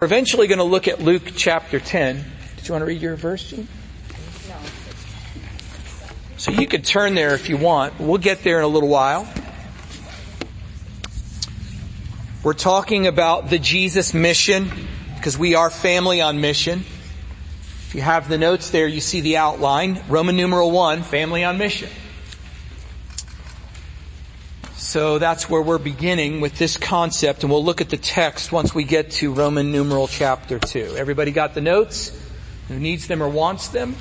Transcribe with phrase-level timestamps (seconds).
[0.00, 2.24] We're eventually going to look at Luke chapter 10.
[2.54, 3.66] Did you want to read your verse, Gene?
[4.48, 4.54] No.
[6.36, 7.98] So you could turn there if you want.
[7.98, 9.26] We'll get there in a little while.
[12.44, 14.70] We're talking about the Jesus mission
[15.16, 16.84] because we are family on mission.
[17.88, 20.00] If you have the notes there, you see the outline.
[20.08, 21.90] Roman numeral one, family on mission.
[24.88, 28.74] So that's where we're beginning with this concept and we'll look at the text once
[28.74, 30.94] we get to Roman numeral chapter 2.
[30.96, 32.10] Everybody got the notes?
[32.68, 33.96] Who needs them or wants them?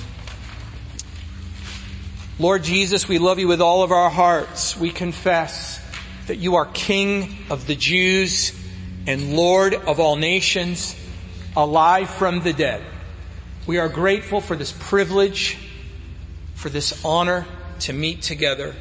[2.39, 4.77] Lord Jesus, we love you with all of our hearts.
[4.77, 5.81] We confess
[6.27, 8.57] that you are King of the Jews
[9.05, 10.95] and Lord of all nations,
[11.57, 12.81] alive from the dead.
[13.65, 15.57] We are grateful for this privilege,
[16.55, 17.45] for this honor
[17.81, 18.73] to meet together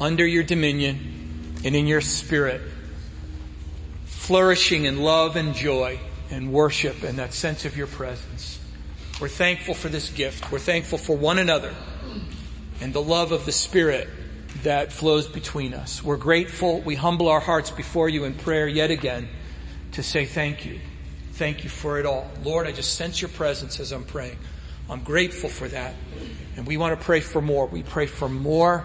[0.00, 1.20] under your dominion
[1.64, 2.60] and in your spirit,
[4.04, 5.98] flourishing in love and joy
[6.30, 8.60] and worship and that sense of your presence.
[9.20, 10.52] We're thankful for this gift.
[10.52, 11.74] We're thankful for one another
[12.80, 14.08] and the love of the Spirit
[14.62, 16.02] that flows between us.
[16.02, 16.80] We're grateful.
[16.80, 19.28] We humble our hearts before you in prayer yet again
[19.92, 20.80] to say thank you.
[21.32, 22.30] Thank you for it all.
[22.42, 24.38] Lord, I just sense your presence as I'm praying.
[24.88, 25.94] I'm grateful for that.
[26.56, 27.66] And we want to pray for more.
[27.66, 28.84] We pray for more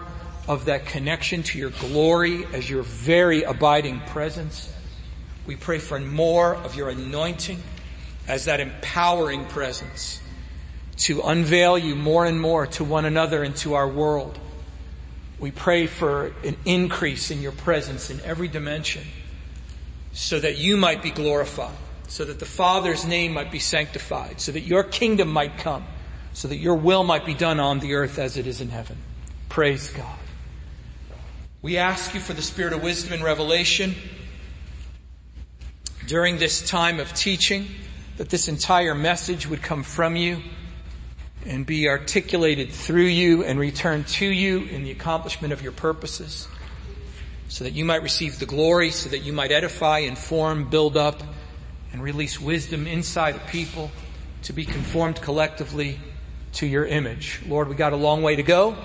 [0.50, 4.74] of that connection to your glory as your very abiding presence.
[5.46, 7.62] We pray for more of your anointing
[8.26, 10.20] as that empowering presence
[10.96, 14.40] to unveil you more and more to one another and to our world.
[15.38, 19.04] We pray for an increase in your presence in every dimension
[20.12, 21.76] so that you might be glorified,
[22.08, 25.84] so that the Father's name might be sanctified, so that your kingdom might come,
[26.32, 28.96] so that your will might be done on the earth as it is in heaven.
[29.48, 30.19] Praise God.
[31.62, 33.94] We ask you for the spirit of wisdom and revelation
[36.06, 37.68] during this time of teaching,
[38.16, 40.40] that this entire message would come from you
[41.44, 46.48] and be articulated through you and return to you in the accomplishment of your purposes,
[47.48, 51.22] so that you might receive the glory, so that you might edify, inform, build up,
[51.92, 53.90] and release wisdom inside of people
[54.44, 56.00] to be conformed collectively
[56.52, 57.38] to your image.
[57.46, 58.78] Lord, we got a long way to go.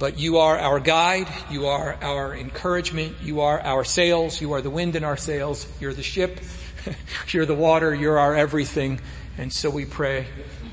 [0.00, 1.28] But you are our guide.
[1.50, 3.16] You are our encouragement.
[3.22, 4.40] You are our sails.
[4.40, 5.68] You are the wind in our sails.
[5.78, 6.40] You're the ship.
[7.28, 7.94] you're the water.
[7.94, 9.02] You're our everything.
[9.36, 10.26] And so we pray,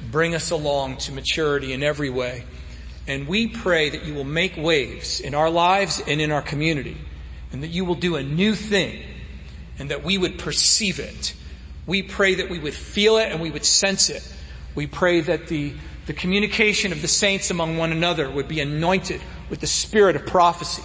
[0.09, 2.45] bring us along to maturity in every way.
[3.05, 6.97] And we pray that you will make waves in our lives and in our community
[7.51, 9.03] and that you will do a new thing
[9.77, 11.35] and that we would perceive it.
[11.85, 14.23] We pray that we would feel it and we would sense it.
[14.73, 15.73] We pray that the
[16.07, 20.25] the communication of the saints among one another would be anointed with the spirit of
[20.25, 20.83] prophecy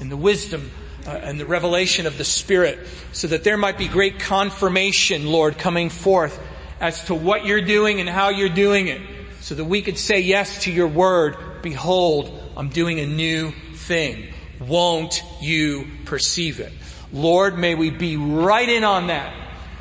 [0.00, 0.70] and the wisdom
[1.06, 2.78] uh, and the revelation of the Spirit
[3.12, 6.40] so that there might be great confirmation, Lord, coming forth
[6.80, 9.00] as to what you're doing and how you're doing it
[9.40, 11.36] so that we could say yes to your word.
[11.62, 14.32] Behold, I'm doing a new thing.
[14.60, 16.72] Won't you perceive it?
[17.12, 19.34] Lord, may we be right in on that.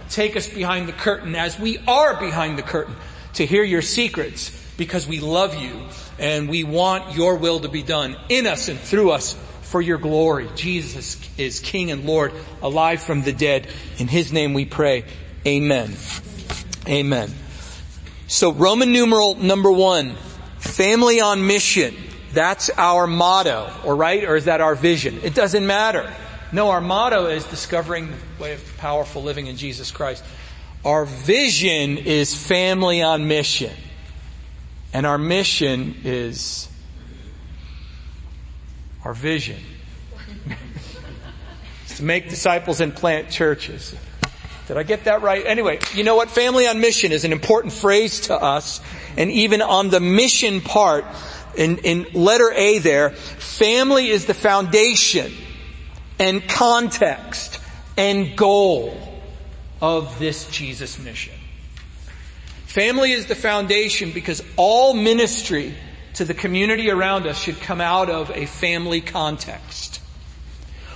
[0.09, 2.95] Take us behind the curtain as we are behind the curtain
[3.35, 4.49] to hear your secrets
[4.83, 5.87] because we love you
[6.19, 9.97] and we want your will to be done in us and through us for your
[9.97, 10.49] glory.
[10.55, 13.67] Jesus is King and Lord, alive from the dead.
[13.97, 15.05] In His name we pray.
[15.47, 15.93] Amen.
[16.87, 17.31] Amen.
[18.27, 20.15] So Roman numeral number one,
[20.59, 21.95] family on mission.
[22.33, 24.23] That's our motto, or right?
[24.25, 25.21] Or is that our vision?
[25.23, 26.11] It doesn't matter.
[26.51, 30.25] No, our motto is discovering the way of powerful living in Jesus Christ.
[30.83, 33.71] Our vision is family on mission.
[34.93, 36.69] And our mission is
[39.03, 39.59] our vision.
[41.95, 43.95] to make disciples and plant churches.
[44.67, 45.45] Did I get that right?
[45.45, 46.29] Anyway, you know what?
[46.29, 48.81] Family on mission is an important phrase to us.
[49.17, 51.05] And even on the mission part,
[51.57, 55.33] in, in letter A there, family is the foundation
[56.17, 57.59] and context
[57.97, 58.97] and goal
[59.81, 61.33] of this Jesus mission.
[62.73, 65.75] Family is the foundation because all ministry
[66.15, 70.01] to the community around us should come out of a family context.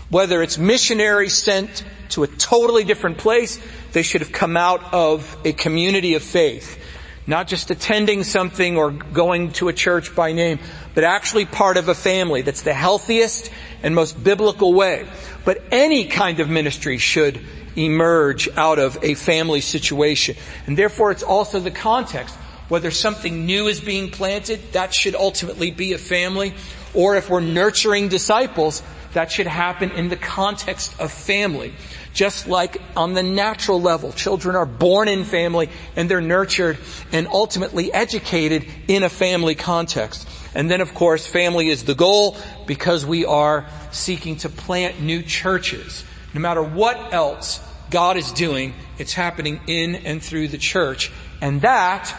[0.09, 3.59] Whether it's missionaries sent to a totally different place,
[3.91, 6.83] they should have come out of a community of faith.
[7.27, 10.57] Not just attending something or going to a church by name,
[10.95, 12.41] but actually part of a family.
[12.41, 13.51] That's the healthiest
[13.83, 15.07] and most biblical way.
[15.45, 17.39] But any kind of ministry should
[17.77, 20.35] emerge out of a family situation.
[20.65, 22.35] And therefore it's also the context.
[22.69, 26.53] Whether something new is being planted, that should ultimately be a family.
[26.93, 28.83] Or if we're nurturing disciples,
[29.13, 31.73] that should happen in the context of family.
[32.17, 34.11] just like on the natural level.
[34.11, 36.79] Children are born in family and they're nurtured
[37.11, 40.27] and ultimately educated in a family context.
[40.55, 42.35] And then of course family is the goal
[42.65, 46.03] because we are seeking to plant new churches.
[46.33, 47.59] No matter what else
[47.89, 51.11] God is doing, it's happening in and through the church.
[51.41, 52.13] And that,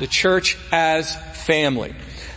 [0.00, 1.14] the church as
[1.46, 1.94] family.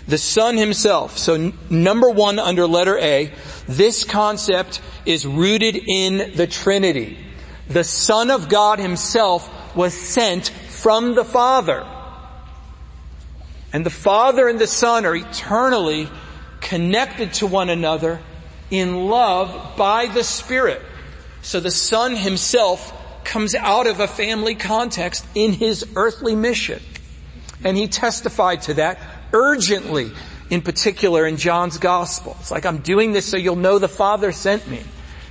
[0.08, 1.18] The Son Himself.
[1.18, 3.32] So n- number one under letter A,
[3.68, 7.18] this concept is rooted in the Trinity.
[7.68, 11.88] The Son of God Himself was sent from the Father.
[13.74, 16.08] And the Father and the Son are eternally
[16.62, 18.22] connected to one another
[18.70, 20.82] in love by the Spirit.
[21.46, 22.92] So the Son Himself
[23.24, 26.82] comes out of a family context in His earthly mission.
[27.64, 29.00] And He testified to that
[29.32, 30.12] urgently,
[30.50, 32.36] in particular in John's gospel.
[32.40, 34.82] It's like, I'm doing this so you'll know the Father sent me.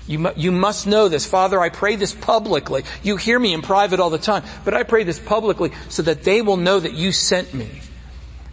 [0.07, 1.27] You, mu- you must know this.
[1.27, 2.85] Father, I pray this publicly.
[3.03, 6.23] You hear me in private all the time, but I pray this publicly so that
[6.23, 7.81] they will know that you sent me.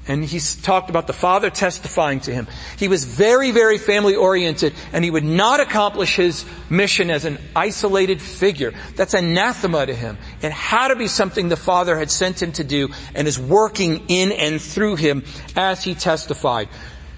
[0.07, 2.47] And he's talked about the father testifying to him.
[2.77, 7.37] He was very, very family oriented and he would not accomplish his mission as an
[7.55, 8.73] isolated figure.
[8.95, 10.17] That's anathema to him.
[10.41, 14.05] It had to be something the father had sent him to do and is working
[14.07, 15.23] in and through him
[15.55, 16.69] as he testified.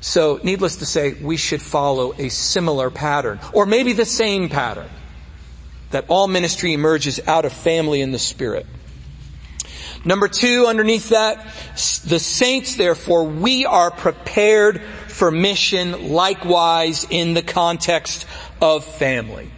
[0.02, 4.90] So needless to say, we should follow a similar pattern or maybe the same pattern
[5.92, 8.66] that all ministry emerges out of family in the spirit.
[10.06, 11.46] Number two, underneath that,
[12.06, 18.26] the saints therefore, we are prepared for mission likewise in the context
[18.62, 19.50] of family.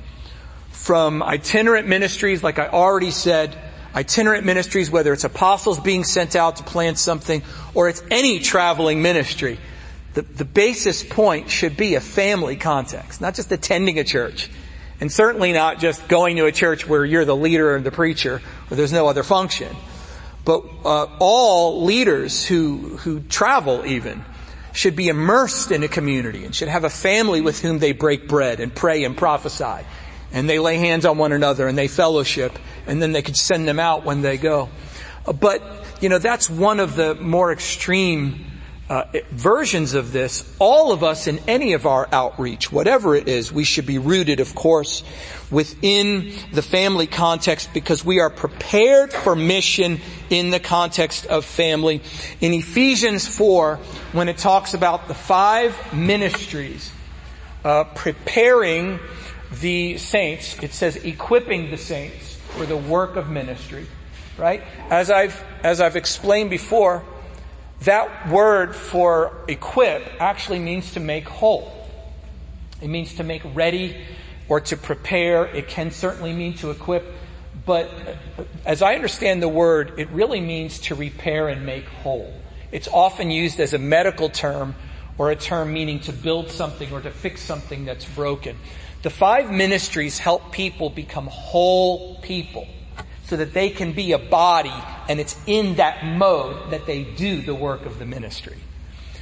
[0.70, 3.58] From itinerant ministries, like I already said,
[3.96, 7.42] itinerant ministries, whether it's apostles being sent out to plant something,
[7.74, 9.58] or it's any traveling ministry,
[10.14, 14.50] the, the basis point should be a family context, not just attending a church.
[15.02, 18.42] And certainly not just going to a church where you're the leader and the preacher,
[18.68, 19.76] where there's no other function.
[20.46, 24.24] But uh, all leaders who who travel even
[24.74, 28.28] should be immersed in a community and should have a family with whom they break
[28.28, 29.86] bread and pray and prophesy.
[30.32, 33.68] And they lay hands on one another and they fellowship and then they could send
[33.68, 34.70] them out when they go.
[35.40, 35.64] But,
[36.02, 38.46] you know, that's one of the more extreme
[38.88, 43.52] uh, versions of this, all of us in any of our outreach, whatever it is,
[43.52, 45.04] we should be rooted, of course,
[45.50, 50.00] within the family context because we are prepared for mission
[50.30, 52.02] in the context of family.
[52.42, 53.78] In Ephesians 4,
[54.12, 56.92] when it talks about the five ministries,
[57.64, 59.00] uh, preparing
[59.62, 63.88] the saints, it says equipping the saints for the work of ministry,
[64.38, 64.62] right?
[64.92, 67.04] As I've, as I've explained before,
[67.86, 71.72] that word for equip actually means to make whole.
[72.82, 73.96] It means to make ready
[74.48, 75.46] or to prepare.
[75.46, 77.06] It can certainly mean to equip.
[77.66, 77.90] But
[78.66, 82.34] as I understand the word, it really means to repair and make whole.
[82.72, 84.76] It's often used as a medical term
[85.18, 88.58] or a term meaning to build something or to fix something that's broken.
[89.02, 92.68] The five ministries help people become whole people
[93.28, 94.74] so that they can be a body
[95.10, 98.58] and it's in that mode that they do the work of the ministry.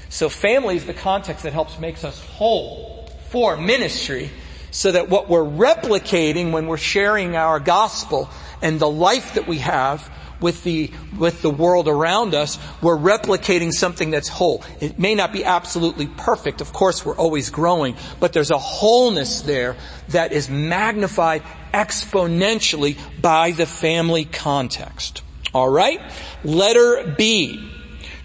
[0.09, 4.29] So family is the context that helps makes us whole for ministry
[4.71, 8.29] so that what we're replicating when we're sharing our gospel
[8.61, 10.11] and the life that we have
[10.43, 14.63] with the, with the world around us, we're replicating something that's whole.
[14.79, 16.61] It may not be absolutely perfect.
[16.61, 19.75] Of course, we're always growing, but there's a wholeness there
[20.09, 21.41] that is magnified
[21.73, 25.23] exponentially by the family context.
[25.55, 26.01] Alright?
[26.43, 27.71] Letter B.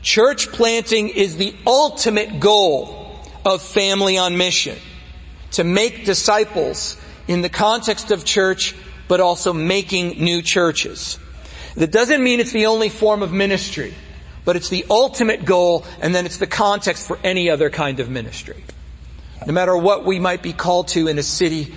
[0.03, 4.77] Church planting is the ultimate goal of family on mission.
[5.53, 8.75] To make disciples in the context of church,
[9.07, 11.19] but also making new churches.
[11.77, 13.95] That doesn't mean it's the only form of ministry,
[14.45, 18.09] but it's the ultimate goal and then it's the context for any other kind of
[18.09, 18.65] ministry.
[19.47, 21.75] No matter what we might be called to in a city,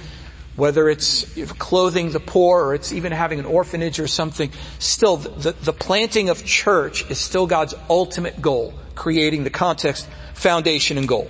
[0.55, 1.25] whether it's
[1.57, 6.29] clothing the poor or it's even having an orphanage or something, still the, the planting
[6.29, 11.29] of church is still God's ultimate goal, creating the context, foundation, and goal.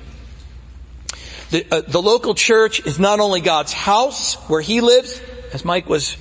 [1.51, 5.21] The, uh, the local church is not only God's house where He lives,
[5.53, 6.15] as Mike was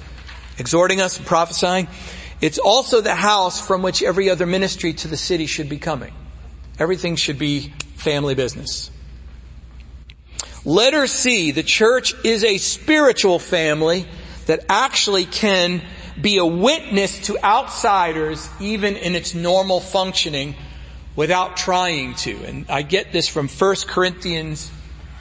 [0.59, 1.87] exhorting us and prophesying,
[2.41, 6.13] it's also the house from which every other ministry to the city should be coming.
[6.79, 8.91] Everything should be family business.
[10.65, 14.07] Letter C, the church is a spiritual family
[14.47, 15.83] that actually can
[16.21, 20.55] be a witness to outsiders even in its normal functioning
[21.17, 22.45] without trying to.
[22.45, 24.71] And I get this from 1 Corinthians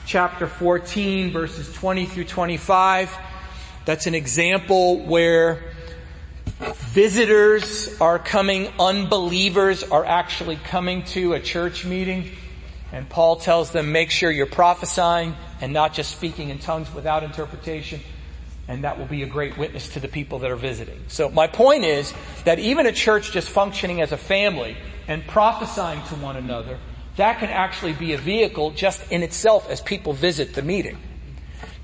[0.06, 3.16] chapter 14 verses 20 through 25
[3.84, 5.69] That's an example where
[6.60, 12.30] visitors are coming, unbelievers are actually coming to a church meeting.
[12.92, 17.22] And Paul tells them, make sure you're prophesying and not just speaking in tongues without
[17.22, 18.00] interpretation.
[18.68, 21.04] And that will be a great witness to the people that are visiting.
[21.08, 22.12] So my point is
[22.44, 24.76] that even a church just functioning as a family
[25.08, 26.78] and prophesying to one another,
[27.16, 30.98] that can actually be a vehicle just in itself as people visit the meeting.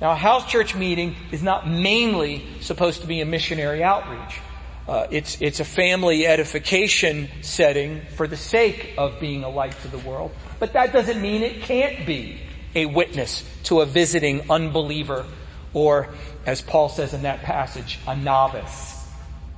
[0.00, 4.40] Now a house church meeting is not mainly supposed to be a missionary outreach.
[4.88, 9.88] Uh, it's, it's a family edification setting for the sake of being a light to
[9.88, 10.31] the world.
[10.61, 12.40] But that doesn't mean it can't be
[12.75, 15.26] a witness to a visiting unbeliever
[15.73, 16.09] or,
[16.47, 19.05] as Paul says in that passage, a novice.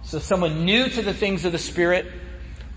[0.05, 2.07] So someone new to the things of the Spirit,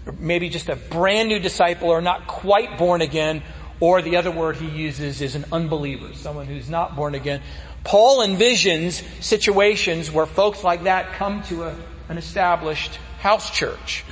[0.06, 3.42] or maybe just a brand new disciple or not quite born again,
[3.80, 7.42] or the other word he uses is an unbeliever, someone who's not born again.
[7.84, 11.76] Paul envisions situations where folks like that come to a,
[12.12, 14.04] an established house church.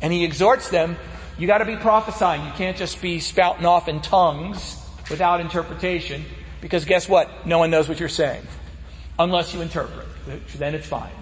[0.00, 0.96] And he exhorts them
[1.36, 2.44] you gotta be prophesying.
[2.44, 6.24] You can't just be spouting off in tongues without interpretation
[6.60, 7.46] because guess what?
[7.46, 8.42] No one knows what you're saying.
[9.18, 10.06] Unless you interpret.
[10.56, 11.12] Then it's fine.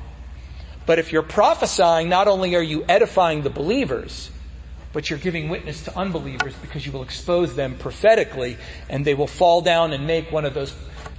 [0.84, 4.30] But if you're prophesying, not only are you edifying the believers,
[4.92, 8.58] but you're giving witness to unbelievers because you will expose them prophetically
[8.90, 10.72] and they will fall down and make one of those,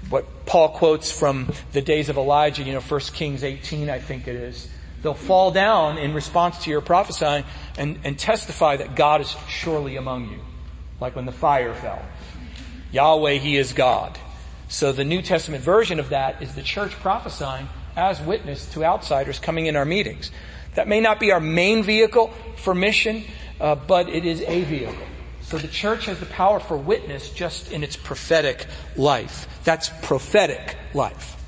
[0.09, 4.27] what Paul quotes from the days of Elijah, you know, 1 Kings 18, I think
[4.27, 4.69] it is.
[5.03, 7.43] They'll fall down in response to your prophesying
[7.77, 10.39] and, and testify that God is surely among you.
[11.00, 12.01] Like when the fire fell.
[12.91, 14.17] Yahweh, He is God.
[14.69, 19.39] So the New Testament version of that is the church prophesying as witness to outsiders
[19.39, 20.31] coming in our meetings.
[20.75, 23.25] That may not be our main vehicle for mission,
[23.60, 25.05] uh, but it is a vehicle.
[25.41, 29.48] So the church has the power for witness just in its prophetic life.
[29.65, 31.42] That's prophetic life.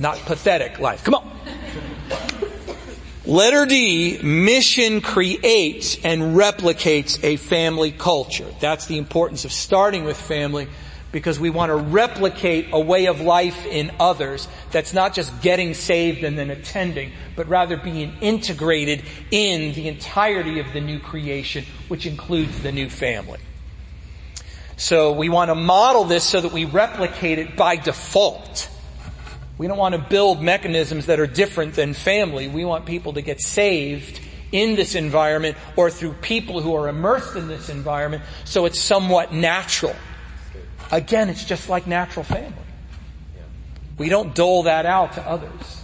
[0.00, 1.04] Not pathetic life.
[1.04, 1.30] Come on.
[3.26, 8.46] Letter D, mission creates and replicates a family culture.
[8.60, 10.68] That's the importance of starting with family
[11.12, 15.74] because we want to replicate a way of life in others that's not just getting
[15.74, 21.66] saved and then attending, but rather being integrated in the entirety of the new creation,
[21.88, 23.40] which includes the new family.
[24.78, 28.69] So we want to model this so that we replicate it by default.
[29.60, 32.48] We don't want to build mechanisms that are different than family.
[32.48, 34.18] We want people to get saved
[34.52, 39.34] in this environment or through people who are immersed in this environment so it's somewhat
[39.34, 39.94] natural.
[40.90, 42.54] Again, it's just like natural family.
[43.98, 45.82] We don't dole that out to others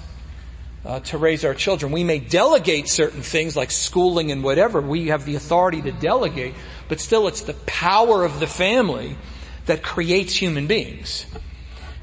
[0.86, 1.92] uh, to raise our children.
[1.92, 4.80] We may delegate certain things like schooling and whatever.
[4.80, 6.54] We have the authority to delegate,
[6.88, 9.18] but still it's the power of the family
[9.66, 11.26] that creates human beings.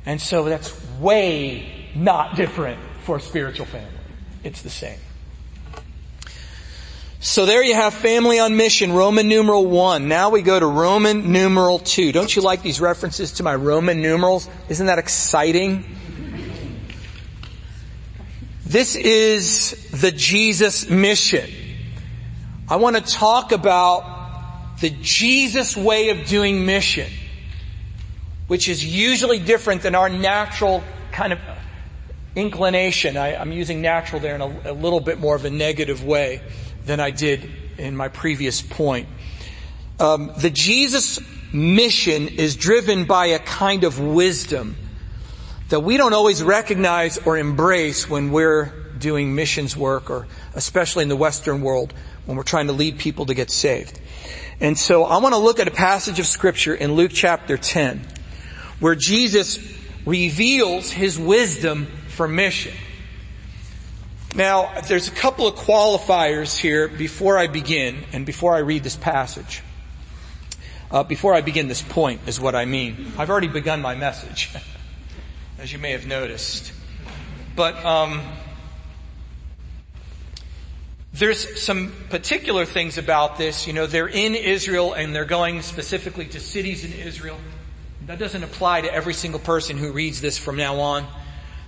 [0.05, 3.89] And so that's way not different for a spiritual family.
[4.43, 4.99] It's the same.
[7.19, 10.09] So there you have family on mission, Roman numeral one.
[10.09, 12.11] Now we go to Roman numeral two.
[12.11, 14.49] Don't you like these references to my Roman numerals?
[14.67, 15.85] Isn't that exciting?
[18.65, 21.49] This is the Jesus mission.
[22.67, 27.09] I want to talk about the Jesus way of doing mission
[28.53, 31.39] which is usually different than our natural kind of
[32.35, 33.17] inclination.
[33.17, 36.39] I, am using natural there in a, a little bit more of a negative way
[36.85, 39.07] than I did in my previous point.
[39.99, 41.19] Um, the Jesus
[41.51, 44.75] mission is driven by a kind of wisdom
[45.69, 48.65] that we don't always recognize or embrace when we're
[48.99, 51.91] doing missions work or especially in the Western world
[52.27, 53.99] when we're trying to lead people to get saved.
[54.59, 58.19] And so I want to look at a passage of scripture in Luke chapter 10
[58.83, 59.59] where Jesus
[60.05, 62.73] reveals his wisdom for mission.
[64.35, 68.97] Now, there's a couple of qualifiers here before I begin and before I read this
[68.97, 69.63] passage.
[70.91, 73.13] Uh, before I begin this point is what I mean.
[73.17, 74.49] I've already begun my message,
[75.59, 76.73] as you may have noticed.
[77.55, 78.19] But um,
[81.13, 83.65] there's some particular things about this.
[83.65, 87.39] You know, they're in Israel and they're going specifically to cities in Israel.
[88.05, 91.07] That doesn't apply to every single person who reads this from now on.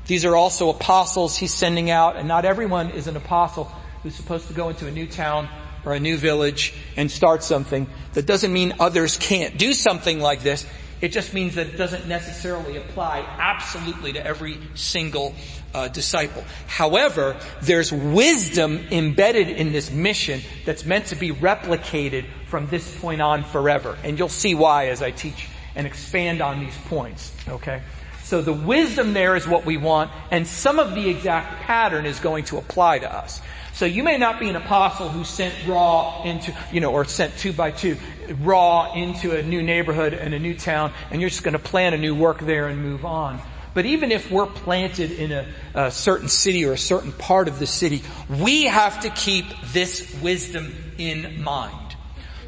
[0.06, 3.72] These are also apostles he's sending out, and not everyone is an apostle
[4.04, 5.48] who's supposed to go into a new town
[5.86, 7.88] or a new village and start something.
[8.14, 10.66] That doesn't mean others can't do something like this.
[11.00, 15.36] It just means that it doesn't necessarily apply absolutely to every single
[15.74, 16.44] uh, disciple.
[16.68, 23.22] However, there's wisdom embedded in this mission that's meant to be replicated from this point
[23.22, 23.98] on forever.
[24.04, 25.45] And you'll see why as I teach
[25.76, 27.32] and expand on these points.
[27.48, 27.82] Okay?
[28.24, 32.20] So the wisdom there is what we want, and some of the exact pattern is
[32.20, 33.42] going to apply to us.
[33.74, 37.38] So you may not be an apostle who sent raw into, you know, or sent
[37.38, 37.98] two by two,
[38.40, 41.94] raw into a new neighborhood and a new town, and you're just going to plan
[41.94, 43.40] a new work there and move on.
[43.76, 47.60] But even if we're planted in a, a, certain city or a certain part of
[47.60, 51.85] the city, we have to keep this wisdom in mind.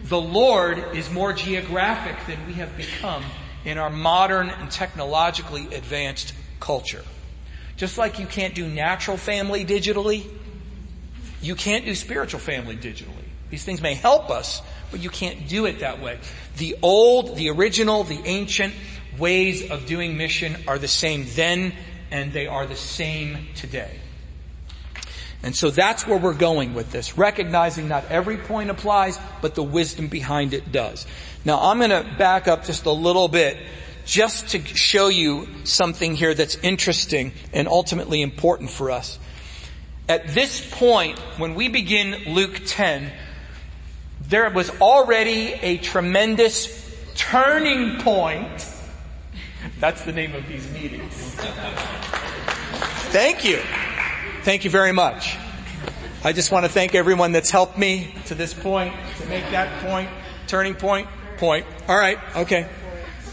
[0.04, 3.24] The Lord is more geographic than we have become
[3.66, 7.04] in our modern and technologically advanced culture.
[7.76, 10.26] Just like you can't do natural family digitally,
[11.42, 13.14] you can't do spiritual family digitally.
[13.50, 14.62] These things may help us,
[14.92, 16.20] but you can't do it that way.
[16.58, 18.74] The old, the original, the ancient
[19.18, 21.74] ways of doing mission are the same then
[22.12, 24.00] and they are the same today.
[25.44, 29.64] And so that's where we're going with this, recognizing not every point applies, but the
[29.64, 31.06] wisdom behind it does.
[31.46, 33.58] Now I'm going to back up just a little bit
[34.06, 39.20] just to show you something here that's interesting and ultimately important for us.
[40.10, 43.12] At this point, when we begin Luke 10,
[44.22, 46.68] there was already a tremendous
[47.16, 48.66] turning point.
[49.80, 51.14] That's the name of these meetings.
[53.12, 53.62] Thank you.
[54.48, 55.36] Thank you very much.
[56.24, 59.84] I just want to thank everyone that's helped me to this point, to make that
[59.84, 60.10] point,
[60.48, 61.66] turning point, point.
[61.90, 62.70] All right, okay.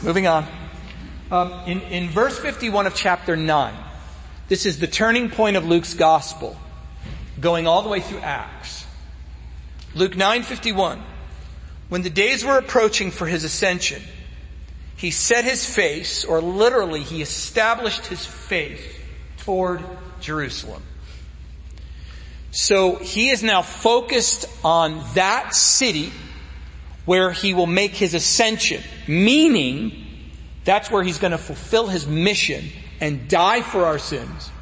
[0.02, 0.44] Moving on.
[1.30, 3.76] Um, in, in verse 51 of chapter 9,
[4.48, 6.56] this is the turning point of Luke's gospel
[7.40, 8.84] going all the way through Acts.
[9.94, 11.00] Luke 9:51.
[11.90, 14.02] When the days were approaching for his ascension,
[14.96, 18.82] he set his face, or literally he established his face
[19.36, 19.80] toward
[20.20, 20.82] Jerusalem.
[22.54, 26.12] So he is now focused on that city
[27.04, 29.92] where he will make his ascension, meaning
[30.64, 32.64] that's where he's going to fulfill his mission
[33.00, 34.52] and die for our sins,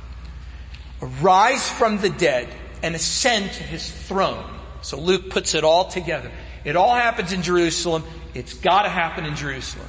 [1.21, 2.49] rise from the dead,
[2.83, 4.43] and ascend to his throne.
[4.81, 6.33] So Luke puts it all together.
[6.65, 8.05] It all happens in Jerusalem.
[8.33, 9.89] It's gotta happen in Jerusalem.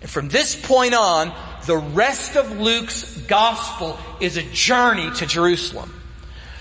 [0.00, 1.34] And from this point on,
[1.66, 5.92] the rest of Luke's gospel is a journey to Jerusalem.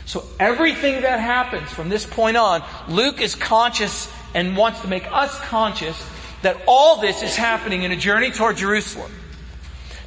[0.05, 5.11] So everything that happens from this point on, Luke is conscious and wants to make
[5.11, 6.01] us conscious
[6.41, 9.11] that all this is happening in a journey toward Jerusalem.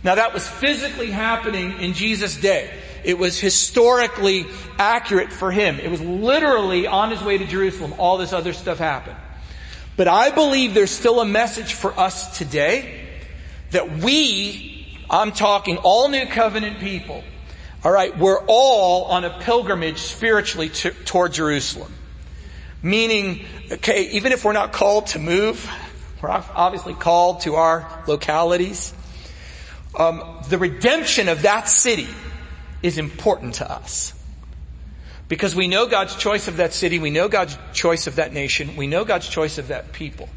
[0.05, 2.71] Now that was physically happening in Jesus' day.
[3.05, 4.47] It was historically
[4.79, 5.81] accurate for him.
[5.81, 7.95] It was literally on his way to Jerusalem.
[7.99, 9.17] All this other stuff happened.
[9.97, 13.05] But I believe there's still a message for us today
[13.73, 17.25] that we, I'm talking all new covenant people,
[17.85, 21.93] alright, we're all on a pilgrimage spiritually to, toward Jerusalem.
[22.83, 25.69] Meaning, okay, even if we're not called to move,
[26.23, 28.95] we're obviously called to our localities.
[29.97, 32.09] Um, the redemption of that city
[32.83, 34.15] is important to us.
[35.29, 38.77] Because we know God's choice of that city, we know God's choice of that nation,
[38.77, 40.29] we know God's choice of that people.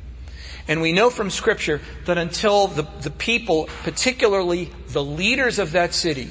[0.68, 5.94] And we know from scripture that until the, the people, particularly the leaders of that
[5.94, 6.30] city,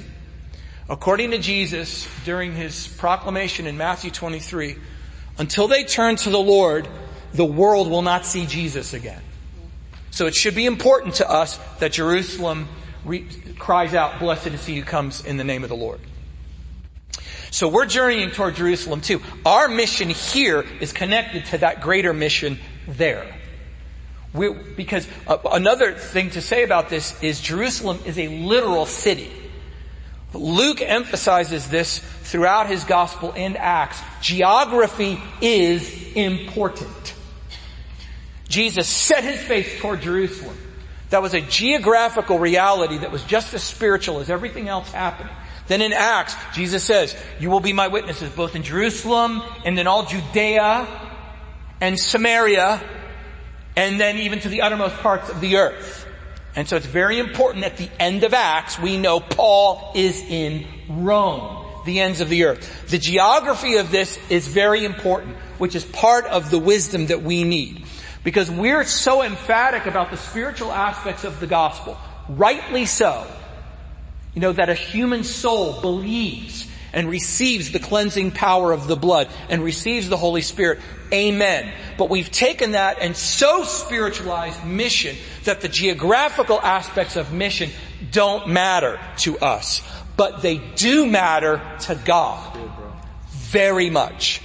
[0.91, 4.77] according to Jesus during his proclamation in Matthew 23,
[5.39, 6.89] until they turn to the Lord,
[7.33, 9.23] the world will not see Jesus again.
[10.11, 12.69] So it should be important to us that Jerusalem
[13.05, 13.27] re-
[13.57, 16.01] cries out, blessed is he who comes in the name of the Lord.
[17.53, 19.23] So we're journeying toward Jerusalem too.
[19.47, 23.33] Our mission here is connected to that greater mission there.
[24.33, 29.33] We, because uh, another thing to say about this is Jerusalem is a literal city.
[30.33, 34.01] Luke emphasizes this throughout his gospel and Acts.
[34.21, 37.15] Geography is important.
[38.49, 40.57] Jesus set his face toward Jerusalem.
[41.11, 45.33] That was a geographical reality that was just as spiritual as everything else happening.
[45.67, 49.87] Then in Acts, Jesus says, you will be my witnesses both in Jerusalem and in
[49.87, 50.87] all Judea
[51.81, 52.81] and Samaria
[53.77, 56.07] and then even to the uttermost parts of the earth.
[56.57, 60.67] And so it's very important at the end of Acts, we know Paul is in
[60.89, 62.89] Rome, the ends of the earth.
[62.89, 67.45] The geography of this is very important, which is part of the wisdom that we
[67.45, 67.85] need.
[68.25, 71.97] Because we're so emphatic about the spiritual aspects of the gospel,
[72.29, 73.27] rightly so,
[74.35, 79.29] you know, that a human soul believes and receives the cleansing power of the blood
[79.49, 80.81] and receives the Holy Spirit.
[81.13, 81.73] Amen.
[81.99, 87.71] But we've taken that and so spiritualized mission that the geographical aspects of mission
[88.11, 89.83] don't matter to us.
[90.17, 92.59] But they do matter to God.
[93.31, 94.43] Very much.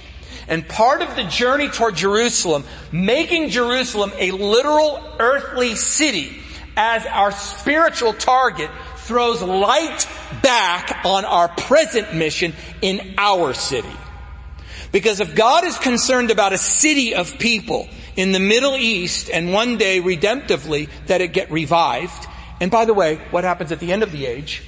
[0.48, 6.40] And part of the journey toward Jerusalem, making Jerusalem a literal earthly city
[6.76, 10.06] as our spiritual target throws light
[10.42, 13.88] back on our present mission in our city.
[14.92, 19.52] Because if God is concerned about a city of people in the Middle East and
[19.52, 22.26] one day redemptively that it get revived,
[22.60, 24.62] and by the way, what happens at the end of the age?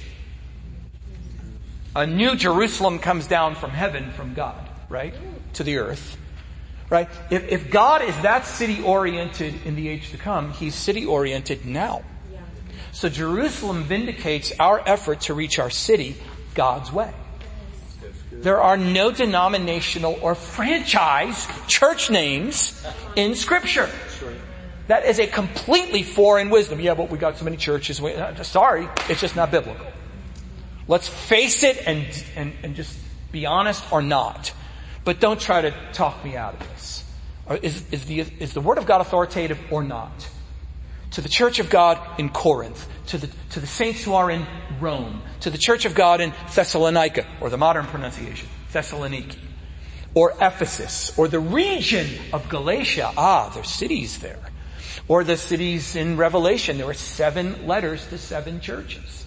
[1.95, 5.13] A new Jerusalem comes down from heaven from God, right?
[5.53, 6.17] To the earth.
[6.89, 7.09] Right?
[7.29, 11.65] If, if God is that city oriented in the age to come, He's city oriented
[11.65, 12.03] now.
[12.99, 16.17] So Jerusalem vindicates our effort to reach our city
[16.53, 17.13] God's way.
[18.29, 22.85] There are no denominational or franchise church names
[23.15, 23.89] in scripture.
[24.87, 26.81] That is a completely foreign wisdom.
[26.81, 28.01] Yeah, but we got so many churches.
[28.01, 29.87] Uh, sorry, it's just not biblical.
[30.89, 32.99] Let's face it and, and, and just
[33.31, 34.51] be honest or not.
[35.05, 37.05] But don't try to talk me out of this.
[37.63, 40.27] Is, is, the, is the Word of God authoritative or not?
[41.11, 44.45] To the Church of God in Corinth, to the, to the saints who are in
[44.79, 49.39] Rome, to the Church of God in Thessalonica, or the modern pronunciation, Thessaloniki,
[50.13, 53.11] or Ephesus, or the region of Galatia.
[53.17, 54.39] Ah, there's cities there.
[55.07, 56.77] Or the cities in Revelation.
[56.77, 59.25] There were seven letters to seven churches.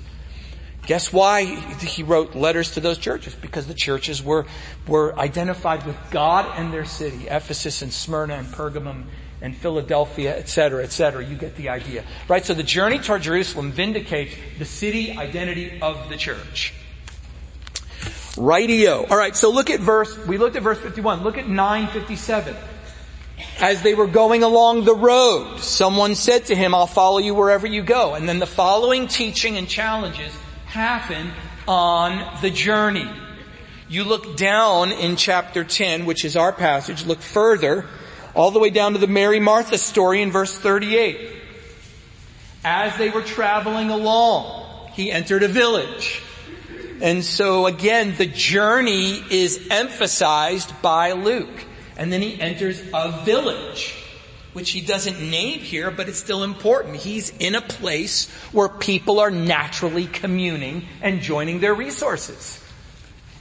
[0.86, 3.34] Guess why he wrote letters to those churches?
[3.34, 4.46] Because the churches were,
[4.86, 7.28] were identified with God and their city.
[7.28, 9.04] Ephesus and Smyrna and Pergamum
[9.42, 11.24] and Philadelphia, etc., etc.
[11.24, 12.04] You get the idea.
[12.28, 12.44] Right?
[12.44, 16.72] So the journey toward Jerusalem vindicates the city identity of the church.
[18.36, 19.10] Rightio.
[19.10, 21.22] Alright, so look at verse, we looked at verse 51.
[21.22, 22.56] Look at 957.
[23.60, 27.66] As they were going along the road, someone said to him, I'll follow you wherever
[27.66, 28.14] you go.
[28.14, 30.32] And then the following teaching and challenges
[30.66, 31.30] happen
[31.68, 33.10] on the journey.
[33.88, 37.86] You look down in chapter 10, which is our passage, look further,
[38.34, 41.36] all the way down to the Mary Martha story in verse 38.
[42.64, 46.22] As they were traveling along, he entered a village.
[47.00, 51.64] And so again, the journey is emphasized by Luke.
[51.96, 53.94] And then he enters a village
[54.52, 56.96] which he doesn't name here, but it's still important.
[56.96, 62.62] He's in a place where people are naturally communing and joining their resources.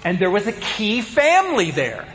[0.04, 2.08] And there was a key family there.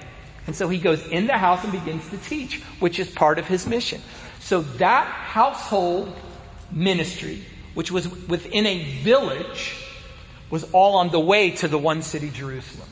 [0.46, 3.46] And so he goes in the house and begins to teach, which is part of
[3.46, 4.00] his mission.
[4.40, 6.14] So that household
[6.70, 9.76] ministry, which was within a village,
[10.50, 12.88] was all on the way to the one city Jerusalem.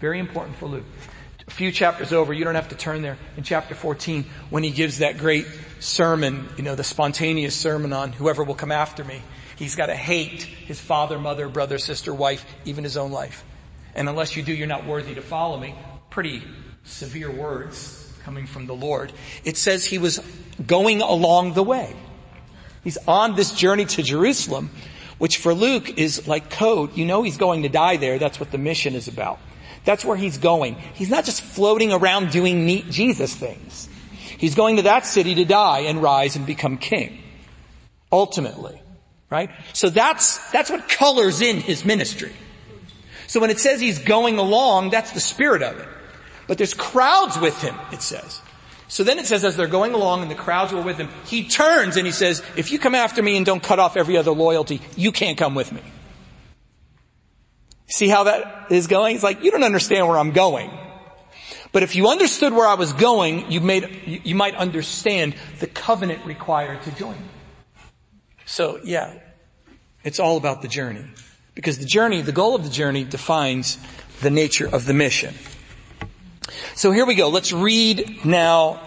[0.00, 0.84] Very important for Luke
[1.48, 4.70] a few chapters over, you don't have to turn there, in chapter 14, when he
[4.70, 5.46] gives that great
[5.80, 9.22] sermon, you know, the spontaneous sermon on whoever will come after me.
[9.56, 13.44] He's got to hate his father, mother, brother, sister, wife, even his own life.
[13.94, 15.74] And unless you do, you're not worthy to follow me.
[16.10, 16.42] Pretty
[16.84, 19.12] severe words coming from the Lord.
[19.44, 20.20] It says he was
[20.66, 21.94] going along the way.
[22.84, 24.70] He's on this journey to Jerusalem,
[25.18, 26.96] which for Luke is like code.
[26.96, 28.18] You know he's going to die there.
[28.18, 29.38] That's what the mission is about.
[29.84, 30.74] That's where he's going.
[30.94, 33.88] He's not just floating around doing neat Jesus things.
[34.38, 37.22] He's going to that city to die and rise and become king.
[38.12, 38.80] Ultimately.
[39.30, 39.50] Right?
[39.74, 42.32] So that's, that's what colors in his ministry.
[43.26, 45.88] So when it says he's going along, that's the spirit of it.
[46.48, 48.40] But there's crowds with him, it says.
[48.88, 51.46] So then it says as they're going along and the crowds were with him, he
[51.46, 54.32] turns and he says, if you come after me and don't cut off every other
[54.32, 55.82] loyalty, you can't come with me.
[57.86, 59.14] See how that is going?
[59.14, 60.70] It's like, you don't understand where I'm going.
[61.70, 66.24] But if you understood where I was going, you made, you might understand the covenant
[66.24, 67.16] required to join.
[68.46, 69.18] So yeah,
[70.02, 71.04] it's all about the journey.
[71.54, 73.76] Because the journey, the goal of the journey defines
[74.22, 75.34] the nature of the mission.
[76.74, 77.28] So here we go.
[77.28, 78.80] Let's read now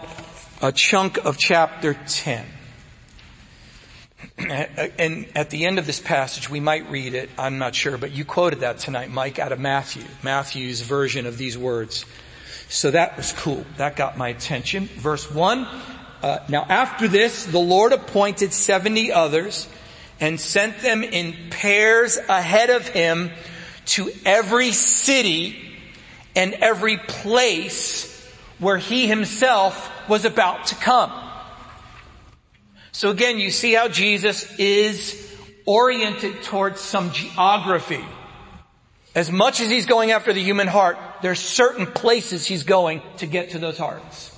[0.61, 2.45] a chunk of chapter 10.
[4.37, 8.11] and at the end of this passage, we might read it, I'm not sure, but
[8.11, 12.05] you quoted that tonight, Mike, out of Matthew, Matthew's version of these words.
[12.69, 13.65] So that was cool.
[13.77, 14.85] That got my attention.
[14.85, 15.67] Verse 1,
[16.23, 19.67] uh, now after this, the Lord appointed 70 others
[20.19, 23.31] and sent them in pairs ahead of him
[23.85, 25.70] to every city
[26.35, 28.07] and every place
[28.59, 31.11] where he himself was about to come.
[32.91, 38.03] So again, you see how Jesus is oriented towards some geography.
[39.15, 43.25] As much as he's going after the human heart, there's certain places he's going to
[43.25, 44.37] get to those hearts.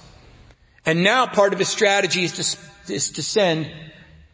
[0.86, 3.72] And now part of his strategy is to, is to send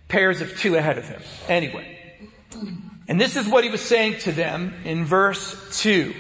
[0.08, 1.22] pairs of two ahead of him.
[1.48, 1.98] Anyway.
[3.08, 6.14] And this is what he was saying to them in verse 2.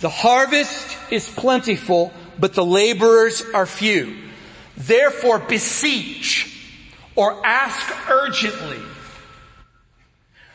[0.00, 4.16] The harvest is plentiful, but the laborers are few.
[4.76, 6.46] Therefore beseech
[7.14, 8.80] or ask urgently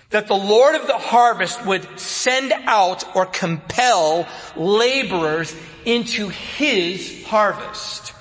[0.10, 5.55] that the Lord of the harvest would send out or compel laborers
[5.86, 8.13] into his harvest.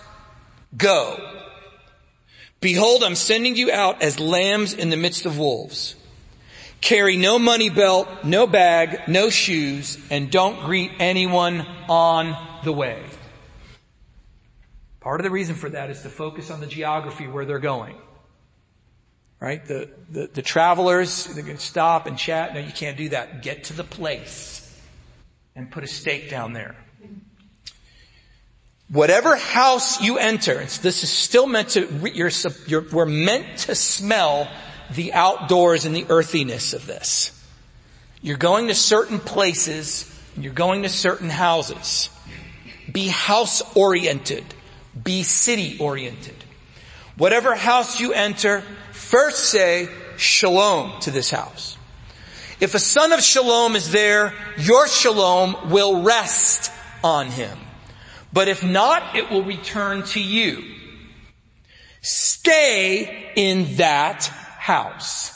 [0.77, 1.17] Go.
[2.61, 5.97] Behold, I'm sending you out as lambs in the midst of wolves.
[6.85, 13.03] Carry no money belt, no bag, no shoes, and don't greet anyone on the way.
[15.01, 17.97] Part of the reason for that is to focus on the geography where they're going.
[19.41, 19.65] Right?
[19.65, 22.53] The, the, the travelers, they're going to stop and chat.
[22.53, 23.41] No, you can't do that.
[23.41, 24.61] Get to the place
[25.57, 26.77] and put a stake down there.
[28.91, 32.31] Whatever house you enter, this is still meant to, you're,
[32.67, 34.51] you're, we're meant to smell
[34.93, 37.31] the outdoors and the earthiness of this.
[38.23, 42.11] You're going to certain places, you're going to certain houses.
[42.91, 44.45] Be house oriented.
[45.03, 46.37] Be city oriented.
[47.17, 51.77] Whatever house you enter, first say shalom to this house.
[52.61, 56.71] If a son of shalom is there, your shalom will rest
[57.03, 57.59] on him.
[58.33, 60.65] But if not, it will return to you.
[62.01, 64.31] Stay in that
[64.65, 65.31] house.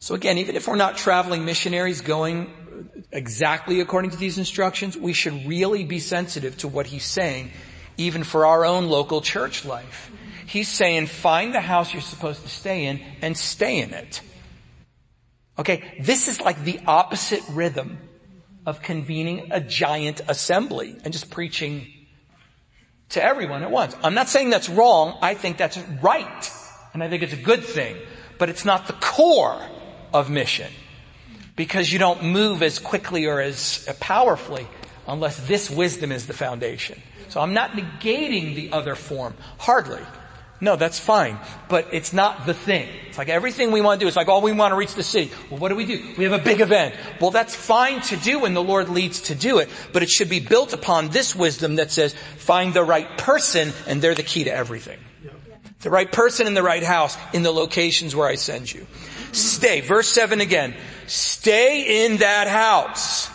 [0.00, 2.52] So again, even if we're not traveling missionaries going
[3.12, 7.52] exactly according to these instructions, we should really be sensitive to what he's saying,
[7.96, 10.10] even for our own local church life.
[10.44, 14.20] He's saying find the house you're supposed to stay in and stay in it.
[15.60, 17.98] Okay, this is like the opposite rhythm
[18.66, 21.86] of convening a giant assembly and just preaching
[23.12, 23.94] to everyone at once.
[24.02, 25.18] I'm not saying that's wrong.
[25.22, 26.50] I think that's right.
[26.92, 27.96] And I think it's a good thing.
[28.38, 29.60] But it's not the core
[30.12, 30.70] of mission.
[31.54, 34.66] Because you don't move as quickly or as powerfully
[35.06, 37.00] unless this wisdom is the foundation.
[37.28, 39.34] So I'm not negating the other form.
[39.58, 40.02] Hardly.
[40.62, 41.40] No, that's fine.
[41.68, 42.88] But it's not the thing.
[43.08, 44.06] It's like everything we want to do.
[44.06, 45.32] It's like, oh, we want to reach the city.
[45.50, 46.14] Well, what do we do?
[46.16, 46.94] We have a big event.
[47.20, 50.28] Well, that's fine to do when the Lord leads to do it, but it should
[50.28, 54.44] be built upon this wisdom that says, find the right person and they're the key
[54.44, 55.00] to everything.
[55.80, 58.86] The right person in the right house in the locations where I send you.
[59.32, 59.80] Stay.
[59.80, 60.76] Verse 7 again.
[61.08, 63.31] Stay in that house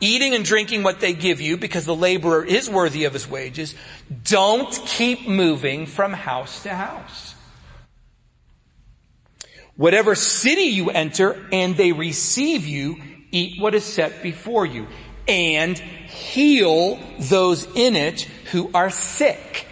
[0.00, 3.74] eating and drinking what they give you because the laborer is worthy of his wages.
[4.24, 7.34] Don't keep moving from house to house.
[9.76, 12.96] Whatever city you enter and they receive you,
[13.30, 14.86] eat what is set before you
[15.26, 19.66] and heal those in it who are sick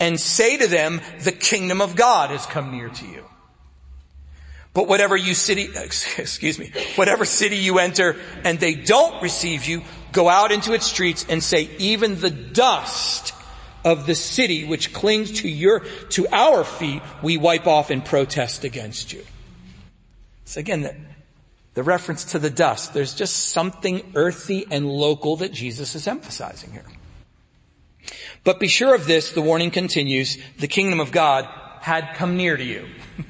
[0.00, 3.24] and say to them, the kingdom of God has come near to you.
[4.72, 9.82] But whatever you city, excuse me, whatever city you enter and they don't receive you,
[10.12, 13.34] go out into its streets and say, even the dust
[13.84, 15.80] of the city which clings to your,
[16.10, 19.24] to our feet, we wipe off in protest against you.
[20.44, 20.96] So again, the,
[21.74, 26.72] the reference to the dust, there's just something earthy and local that Jesus is emphasizing
[26.72, 26.84] here.
[28.44, 31.46] But be sure of this, the warning continues, the kingdom of God
[31.80, 32.86] had come near to you.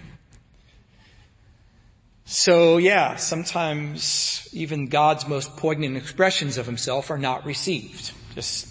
[2.31, 8.13] So yeah, sometimes even God's most poignant expressions of himself are not received.
[8.37, 8.69] Just,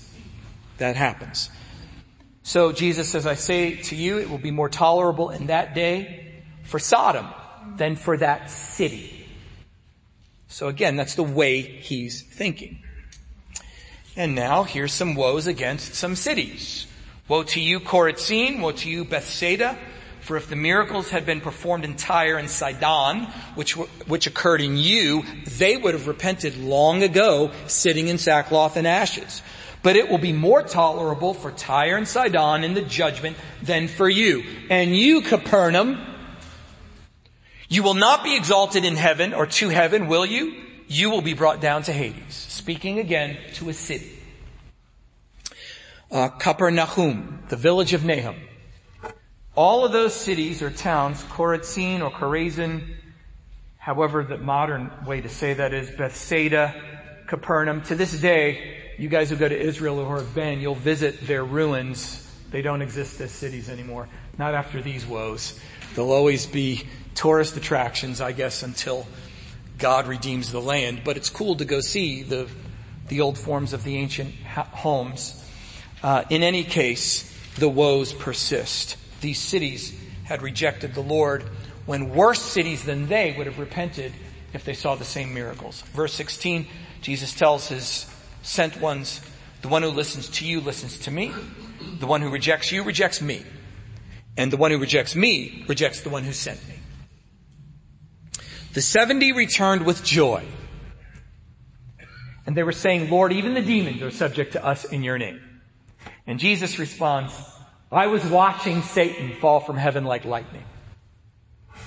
[0.78, 1.50] that happens.
[2.41, 6.41] So Jesus says, I say to you, it will be more tolerable in that day
[6.63, 7.28] for Sodom
[7.76, 9.28] than for that city.
[10.48, 12.82] So again, that's the way he's thinking.
[14.15, 16.88] And now here's some woes against some cities.
[17.28, 18.62] Woe to you, Chorazin.
[18.62, 19.78] Woe to you, Bethsaida.
[20.29, 23.71] For if the miracles had been performed in Tyre and Sidon, which,
[24.05, 25.23] which occurred in you,
[25.57, 29.41] they would have repented long ago, sitting in sackcloth and ashes.
[29.81, 34.07] But it will be more tolerable for Tyre and Sidon in the judgment than for
[34.07, 34.43] you.
[34.69, 35.99] And you, Capernaum,
[37.67, 40.53] you will not be exalted in heaven or to heaven, will you?
[40.87, 42.35] You will be brought down to Hades.
[42.35, 44.11] Speaking again to a city.
[46.11, 48.35] Uh, Capernaum, the village of Nahum.
[49.60, 52.95] All of those cities or towns, Chorazin or Chorazin,
[53.78, 56.74] however the modern way to say that is, Bethsaida,
[57.28, 61.28] Capernaum, to this day, you guys who go to Israel or have been, you'll visit
[61.28, 62.26] their ruins.
[62.52, 64.08] They don't exist as cities anymore.
[64.38, 65.60] Not after these woes.
[65.93, 69.08] They'll always be tourist attractions, I guess, until
[69.78, 71.02] God redeems the land.
[71.04, 72.48] But it's cool to go see the,
[73.10, 75.36] the old forms of the ancient homes.
[76.02, 81.43] Uh, in any case, the woes persist these cities had rejected the Lord
[81.86, 84.13] when worse cities than they would have repented
[84.53, 85.82] if they saw the same miracles.
[85.93, 86.67] Verse 16,
[87.01, 88.05] Jesus tells his
[88.41, 89.21] sent ones,
[89.62, 91.34] the one who listens to you listens to me.
[91.99, 93.43] The one who rejects you rejects me.
[94.38, 96.75] And the one who rejects me rejects the one who sent me.
[98.73, 100.45] The 70 returned with joy.
[102.45, 105.41] And they were saying, Lord, even the demons are subject to us in your name.
[106.25, 107.34] And Jesus responds,
[107.91, 110.63] I was watching Satan fall from heaven like lightning.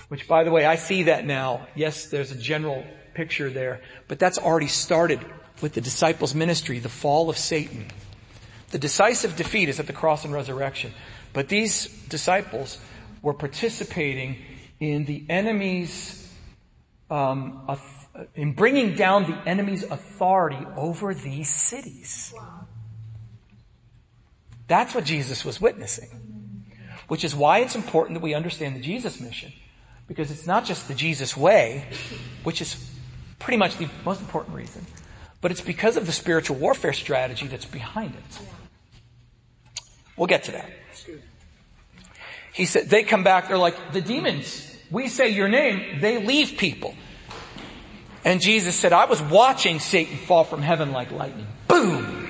[0.08, 1.68] Which by the way, I see that now.
[1.74, 2.84] Yes, there's a general
[3.14, 5.20] picture there, but that's already started
[5.60, 7.86] with the disciples ministry, the fall of Satan.
[8.70, 10.92] The decisive defeat is at the cross and resurrection.
[11.32, 12.78] But these disciples
[13.20, 14.38] were participating
[14.80, 16.28] in the enemy's,
[17.10, 17.68] um,
[18.34, 22.34] in bringing down the enemy's authority over these cities.
[24.72, 26.08] That's what Jesus was witnessing.
[27.08, 29.52] Which is why it's important that we understand the Jesus mission.
[30.08, 31.84] Because it's not just the Jesus way,
[32.42, 32.82] which is
[33.38, 34.86] pretty much the most important reason,
[35.42, 38.38] but it's because of the spiritual warfare strategy that's behind it.
[40.16, 40.70] We'll get to that.
[42.54, 46.56] He said, they come back, they're like, the demons, we say your name, they leave
[46.56, 46.94] people.
[48.24, 51.48] And Jesus said, I was watching Satan fall from heaven like lightning.
[51.68, 52.21] Boom!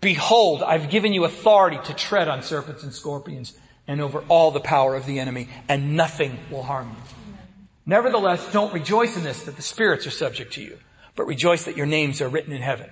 [0.00, 3.52] Behold, I've given you authority to tread on serpents and scorpions
[3.86, 7.34] and over all the power of the enemy, and nothing will harm you.
[7.86, 10.78] Nevertheless, don't rejoice in this that the spirits are subject to you,
[11.16, 12.88] but rejoice that your names are written in heaven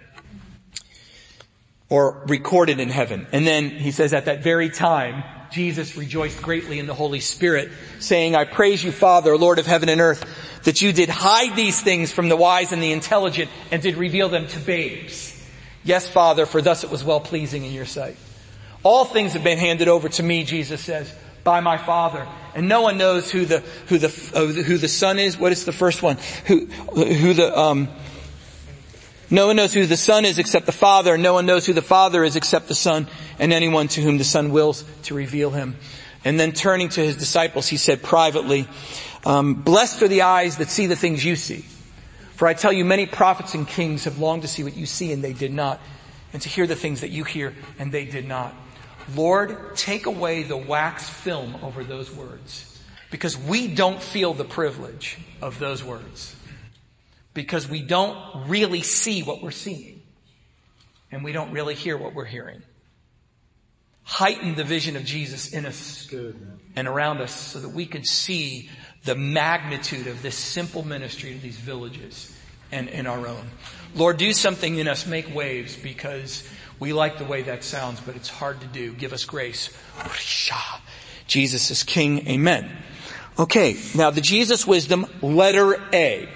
[1.89, 3.27] or recorded in heaven.
[3.33, 7.71] And then he says at that very time, Jesus rejoiced greatly in the Holy Spirit,
[8.01, 10.25] saying, I praise you, Father, Lord of heaven and earth,
[10.65, 14.29] that you did hide these things from the wise and the intelligent and did reveal
[14.29, 15.28] them to babes.
[15.89, 18.19] Yes, Father, for thus it was well pleasing in your sight.
[18.83, 21.11] All things have been handed over to me, Jesus says,
[21.45, 22.29] by my Father.
[22.55, 25.39] And no one knows who the, who the, who the Son is.
[25.39, 26.19] What is the first one?
[26.45, 27.89] Who, who the, um,
[29.31, 31.73] no one knows who the Son is except the Father, and no one knows who
[31.73, 33.07] the Father is except the Son,
[33.39, 35.75] and anyone to whom the Son wills to reveal him.
[36.23, 38.69] And then turning to his disciples, he said privately,
[39.25, 41.65] um, blessed are the eyes that see the things you see.
[42.39, 45.13] For I tell you, many prophets and kings have longed to see what you see
[45.13, 45.81] and they did not,
[46.33, 48.55] and to hear the things that you hear and they did not.
[49.15, 55.19] Lord, take away the wax film over those words, because we don't feel the privilege
[55.43, 56.37] of those words
[57.39, 60.03] because we don't really see what we're seeing
[61.13, 62.61] and we don't really hear what we're hearing.
[64.03, 66.13] Heighten the vision of Jesus in us
[66.75, 68.71] and around us so that we could see
[69.09, 72.31] the magnitude of this simple ministry to these villages
[72.71, 73.49] and in our own.
[73.95, 76.47] Lord, do something in us, make waves because
[76.79, 78.93] we like the way that sounds, but it's hard to do.
[78.93, 79.71] Give us grace.
[81.27, 82.29] Jesus is King.
[82.29, 82.71] Amen.
[83.39, 86.29] Okay, now the Jesus wisdom, letter A.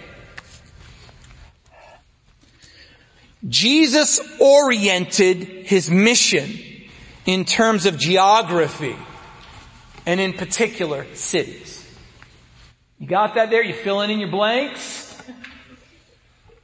[3.46, 6.58] Jesus oriented his mission
[7.26, 8.96] in terms of geography
[10.06, 11.61] and in particular cities.
[13.02, 13.64] You got that there?
[13.64, 15.20] You filling in your blanks?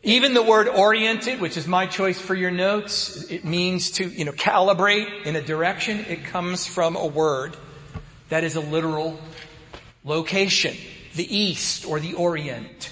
[0.04, 4.24] Even the word oriented, which is my choice for your notes, it means to, you
[4.24, 5.98] know, calibrate in a direction.
[6.08, 7.56] It comes from a word
[8.28, 9.18] that is a literal
[10.04, 10.76] location.
[11.16, 12.88] The east or the orient.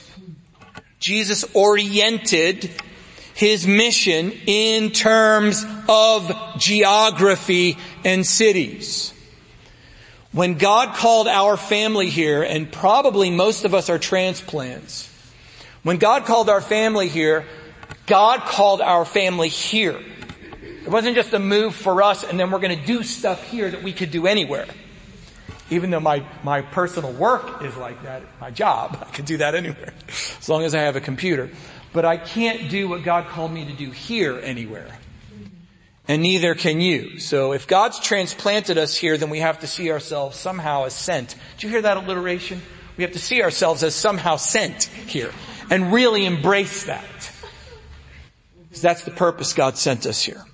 [0.99, 2.69] Jesus oriented
[3.35, 9.13] his mission in terms of geography and cities.
[10.37, 15.11] When God called our family here, and probably most of us are transplants,
[15.83, 17.47] when God called our family here,
[18.07, 19.99] God called our family here.
[20.61, 23.71] It wasn't just a move for us and then we're going to do stuff here
[23.71, 24.67] that we could do anywhere.
[25.71, 29.55] Even though my, my personal work is like that, my job, I can do that
[29.55, 29.95] anywhere.
[30.39, 31.49] As long as I have a computer
[31.97, 34.99] but I can't do what God called me to do here anywhere.
[36.09, 37.19] And neither can you.
[37.19, 41.35] So if God's transplanted us here, then we have to see ourselves somehow as sent.
[41.55, 42.63] Did you hear that alliteration?
[42.97, 45.33] We have to see ourselves as somehow sent here
[45.71, 47.33] and really embrace that.
[48.69, 50.45] Because that's the purpose God sent us here.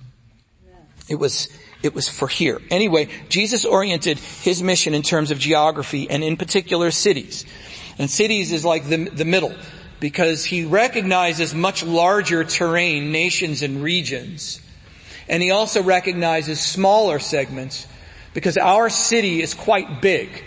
[1.07, 1.49] It was,
[1.83, 2.59] it was for here.
[2.71, 7.45] Anyway, Jesus oriented his mission in terms of geography and in particular cities.
[7.99, 9.53] And cities is like the, the middle
[9.99, 14.59] because he recognizes much larger terrain, nations and regions.
[15.27, 17.87] And he also recognizes smaller segments
[18.33, 20.43] because our city is quite big.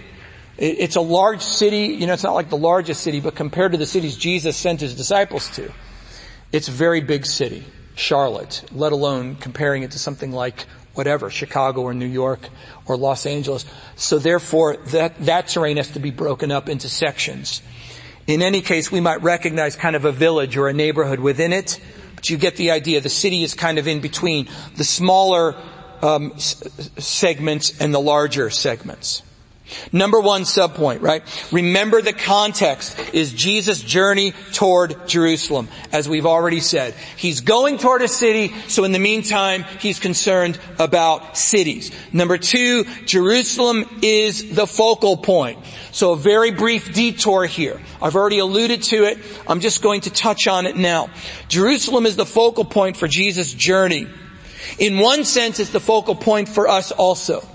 [0.59, 3.79] It's a large city, you know, it's not like the largest city, but compared to
[3.79, 5.71] the cities Jesus sent his disciples to,
[6.51, 7.65] it's a very big city,
[7.95, 10.65] Charlotte, let alone comparing it to something like
[10.95, 12.49] whatever, Chicago or New York
[12.87, 13.67] or Los Angeles.
[13.97, 17.61] So therefore that, that terrain has to be broken up into sections.
[18.27, 21.81] In any case, we might recognize kind of a village or a neighborhood within it,
[22.17, 23.01] but you get the idea.
[23.01, 24.49] The city is kind of in between.
[24.75, 25.55] The smaller
[26.03, 29.23] um, segments and the larger segments.
[29.93, 31.23] Number one subpoint, right?
[31.53, 36.95] Remember the context is Jesus' journey toward Jerusalem, as we've already said.
[37.17, 41.91] He's going toward a city, so in the meantime, he's concerned about cities.
[42.13, 45.59] Number two, Jerusalem is the focal point.
[45.91, 47.81] So a very brief detour here.
[48.01, 49.19] I've already alluded to it.
[49.49, 51.11] I'm just going to touch on it now.
[51.49, 54.07] Jerusalem is the focal point for Jesus' journey.
[54.79, 57.47] In one sense, it's the focal point for us also.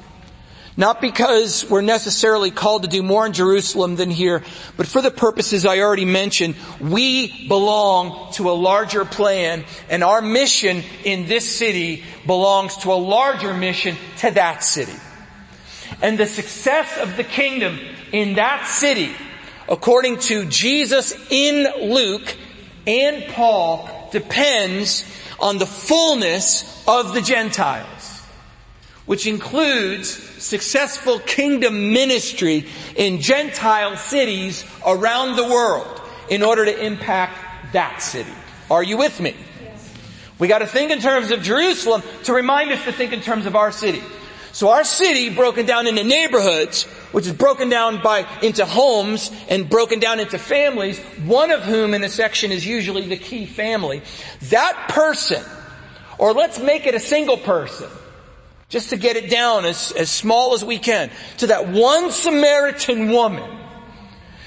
[0.77, 4.41] Not because we're necessarily called to do more in Jerusalem than here,
[4.77, 10.21] but for the purposes I already mentioned, we belong to a larger plan and our
[10.21, 14.95] mission in this city belongs to a larger mission to that city.
[16.01, 17.77] And the success of the kingdom
[18.13, 19.11] in that city,
[19.67, 22.37] according to Jesus in Luke
[22.87, 25.03] and Paul, depends
[25.37, 28.00] on the fullness of the Gentiles
[29.11, 30.07] which includes
[30.41, 35.99] successful kingdom ministry in Gentile cities around the world
[36.29, 38.31] in order to impact that city.
[38.69, 39.35] Are you with me?
[40.39, 43.57] We gotta think in terms of Jerusalem to remind us to think in terms of
[43.57, 44.01] our city.
[44.53, 49.69] So our city broken down into neighborhoods, which is broken down by, into homes and
[49.69, 54.03] broken down into families, one of whom in a section is usually the key family.
[54.43, 55.43] That person,
[56.17, 57.89] or let's make it a single person,
[58.71, 63.11] just to get it down as, as small as we can, to that one Samaritan
[63.11, 63.47] woman.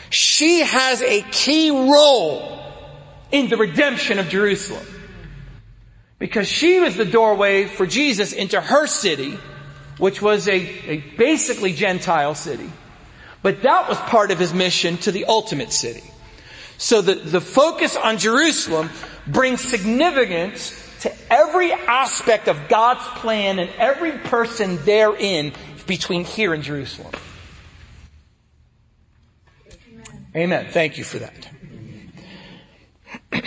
[0.08, 2.58] She has a key role
[3.30, 4.86] in the redemption of Jerusalem.
[6.18, 9.38] Because she was the doorway for Jesus into her city,
[9.98, 10.54] which was a,
[10.88, 12.70] a basically Gentile city.
[13.42, 16.02] But that was part of his mission to the ultimate city.
[16.78, 18.88] So the, the focus on Jerusalem
[19.26, 20.70] brings significance
[21.04, 25.52] to every aspect of God's plan and every person therein
[25.86, 27.12] between here and Jerusalem.
[29.70, 30.24] Amen.
[30.34, 30.66] Amen.
[30.72, 31.48] Thank you for that.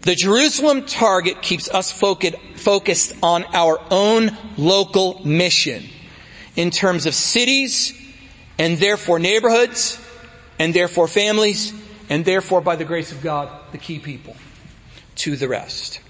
[0.00, 5.84] the Jerusalem target keeps us focused on our own local mission
[6.56, 7.92] in terms of cities
[8.56, 10.02] and therefore neighborhoods
[10.58, 11.74] and therefore families
[12.08, 14.34] and therefore by the grace of God, the key people
[15.16, 16.00] to the rest.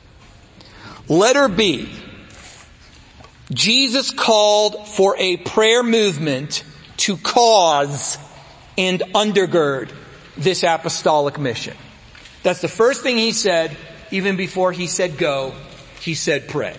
[1.09, 1.89] Letter B.
[3.51, 6.65] Jesus called for a prayer movement
[6.99, 8.19] to cause
[8.77, 9.91] and undergird
[10.37, 11.77] this apostolic mission.
[12.43, 13.77] That's the first thing he said,
[14.11, 15.55] even before he said go,
[16.01, 16.77] he said pray.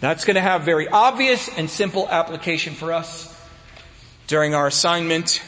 [0.00, 3.34] That's going to have very obvious and simple application for us
[4.26, 5.42] during our assignment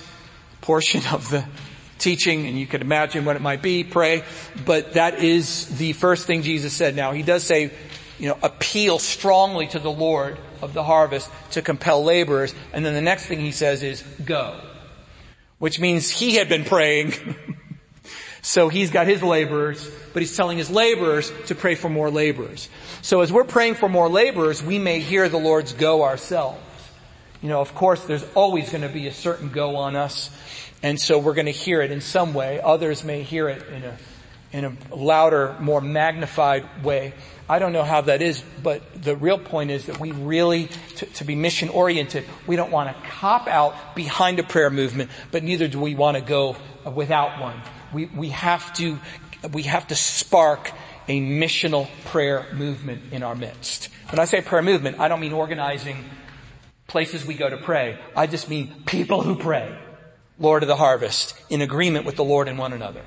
[0.61, 1.45] portion of the
[2.01, 4.24] teaching and you could imagine what it might be, pray,
[4.64, 6.96] but that is the first thing Jesus said.
[6.96, 7.70] Now he does say,
[8.18, 12.55] you know, appeal strongly to the Lord of the harvest to compel laborers.
[12.72, 14.61] And then the next thing he says is go,
[15.59, 17.14] which means he had been praying.
[18.42, 22.68] so he's got his laborers, but he's telling his laborers to pray for more laborers.
[23.03, 26.61] So as we're praying for more laborers, we may hear the Lord's go ourselves.
[27.40, 30.30] You know, of course, there's always going to be a certain go on us
[30.83, 32.61] and so we're going to hear it in some way.
[32.61, 33.97] Others may hear it in a,
[34.53, 37.12] in a louder, more magnified way.
[37.49, 41.07] I don't know how that is, but the real point is that we really, to,
[41.07, 45.43] to be mission oriented, we don't want to cop out behind a prayer movement, but
[45.43, 46.57] neither do we want to go
[46.95, 47.61] without one.
[47.93, 48.99] We, we have to,
[49.53, 50.70] we have to spark
[51.09, 53.89] a missional prayer movement in our midst.
[54.11, 56.05] When I say prayer movement, I don't mean organizing
[56.87, 57.99] places we go to pray.
[58.16, 59.76] I just mean people who pray.
[60.41, 63.03] Lord of the harvest, in agreement with the Lord and one another.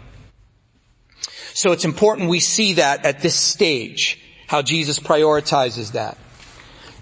[1.54, 6.18] So it's important we see that at this stage, how Jesus prioritizes that.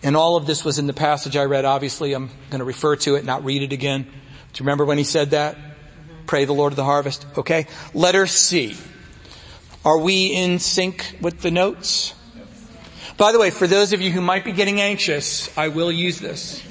[0.04, 1.64] And all of this was in the passage I read.
[1.66, 4.04] Obviously, I'm going to refer to it, not read it again.
[4.04, 5.56] Do you remember when he said that?
[5.56, 6.26] Mm-hmm.
[6.26, 7.26] Pray the Lord of the harvest.
[7.38, 7.68] Okay.
[7.94, 8.76] Letter C.
[9.86, 12.14] Are we in sync with the notes?
[13.18, 16.20] By the way, for those of you who might be getting anxious, I will use
[16.20, 16.64] this.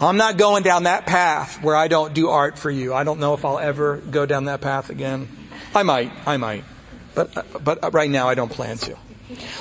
[0.00, 2.92] I'm not going down that path where I don't do art for you.
[2.92, 5.28] I don't know if I'll ever go down that path again.
[5.74, 6.64] I might, I might.
[7.14, 8.96] But, but right now I don't plan to.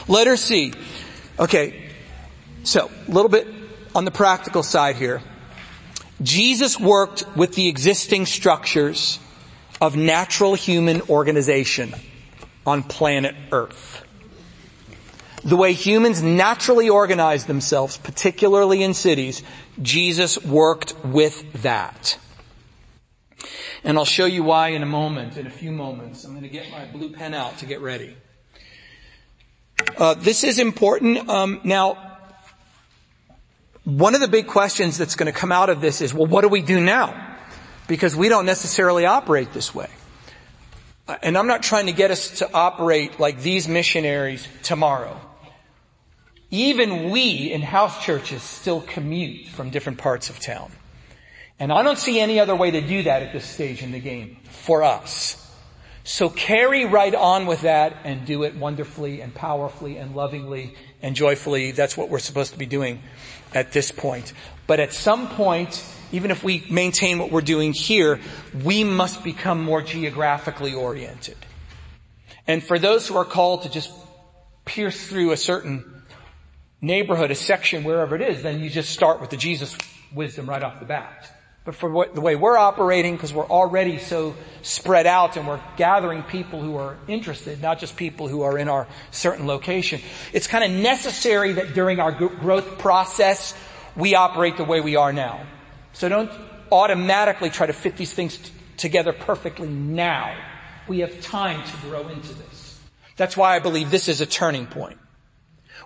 [0.10, 0.74] Letter C.
[1.40, 1.90] Okay.
[2.64, 3.48] So, a little bit
[3.94, 5.22] on the practical side here.
[6.22, 9.20] Jesus worked with the existing structures
[9.80, 11.94] of natural human organization
[12.66, 14.05] on planet Earth
[15.46, 19.44] the way humans naturally organize themselves, particularly in cities,
[19.80, 22.18] Jesus worked with that.
[23.84, 26.24] And I'll show you why in a moment, in a few moments.
[26.24, 28.18] I'm going to get my blue pen out to get ready.
[29.96, 31.30] Uh, this is important.
[31.30, 32.18] Um, now,
[33.84, 36.42] one of the big questions that's going to come out of this is, well, what
[36.42, 37.38] do we do now?
[37.88, 39.90] Because we don't necessarily operate this way.
[41.22, 45.22] And I'm not trying to get us to operate like these missionaries tomorrow.
[46.56, 50.72] Even we in house churches still commute from different parts of town.
[51.60, 54.00] And I don't see any other way to do that at this stage in the
[54.00, 55.42] game for us.
[56.06, 61.14] So carry right on with that and do it wonderfully and powerfully and lovingly and
[61.14, 61.72] joyfully.
[61.72, 63.02] That's what we're supposed to be doing
[63.54, 64.32] at this point.
[64.66, 65.84] But at some point,
[66.14, 68.22] even if we maintain what we're doing here,
[68.64, 71.38] we must become more geographically oriented.
[72.48, 73.92] And for those who are called to just
[74.64, 75.95] pierce through a certain
[76.86, 79.76] neighborhood, a section, wherever it is, then you just start with the Jesus
[80.14, 81.32] wisdom right off the bat.
[81.66, 85.60] But for what, the way we're operating, because we're already so spread out and we're
[85.78, 90.00] gathering people who are interested, not just people who are in our certain location,
[90.32, 93.56] it's kind of necessary that during our growth process,
[93.96, 95.44] we operate the way we are now.
[95.94, 96.32] So don't
[96.72, 100.38] automatically try to fit these things t- together perfectly now.
[100.88, 102.80] We have time to grow into this.
[103.18, 105.00] That's why I believe this is a turning point.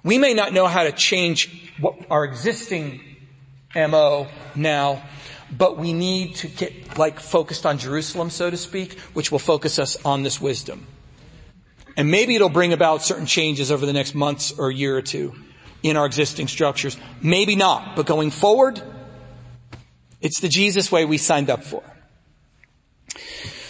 [0.03, 1.71] We may not know how to change
[2.09, 3.01] our existing
[3.75, 5.03] MO now,
[5.55, 9.79] but we need to get like focused on Jerusalem, so to speak, which will focus
[9.79, 10.87] us on this wisdom.
[11.97, 15.35] And maybe it'll bring about certain changes over the next months or year or two
[15.83, 16.97] in our existing structures.
[17.21, 18.81] Maybe not, but going forward,
[20.21, 21.83] it's the Jesus way we signed up for.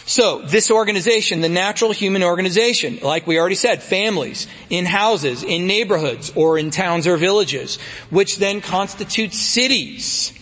[0.09, 5.67] So, this organization, the natural human organization, like we already said, families, in houses, in
[5.67, 7.77] neighborhoods, or in towns or villages,
[8.09, 10.33] which then constitute cities.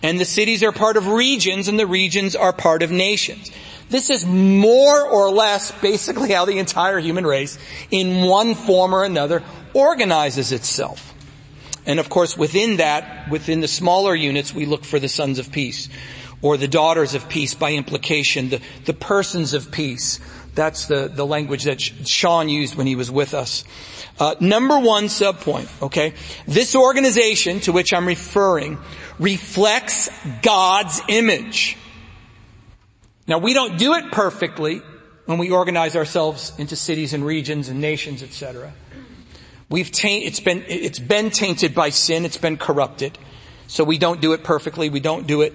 [0.00, 3.50] And the cities are part of regions and the regions are part of nations.
[3.90, 7.58] This is more or less basically how the entire human race,
[7.90, 9.42] in one form or another,
[9.72, 11.12] organizes itself.
[11.84, 15.50] And of course within that, within the smaller units, we look for the sons of
[15.50, 15.88] peace
[16.42, 20.20] or the daughters of peace by implication, the, the persons of peace.
[20.54, 23.64] That's the, the language that Sean used when he was with us.
[24.20, 26.14] Uh, number one subpoint, okay?
[26.46, 28.78] This organization to which I'm referring
[29.18, 30.08] reflects
[30.42, 31.76] God's image.
[33.26, 34.82] Now we don't do it perfectly
[35.26, 38.72] when we organize ourselves into cities and regions and nations, etc.
[39.68, 43.18] We've taint, it's been, it's been tainted by sin, it's been corrupted.
[43.66, 45.54] So we don't do it perfectly, we don't do it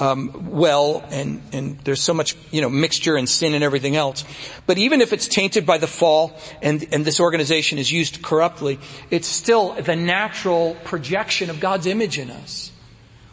[0.00, 4.24] um, well, and and there's so much you know mixture and sin and everything else.
[4.66, 8.78] But even if it's tainted by the fall and and this organization is used corruptly,
[9.10, 12.72] it's still the natural projection of God's image in us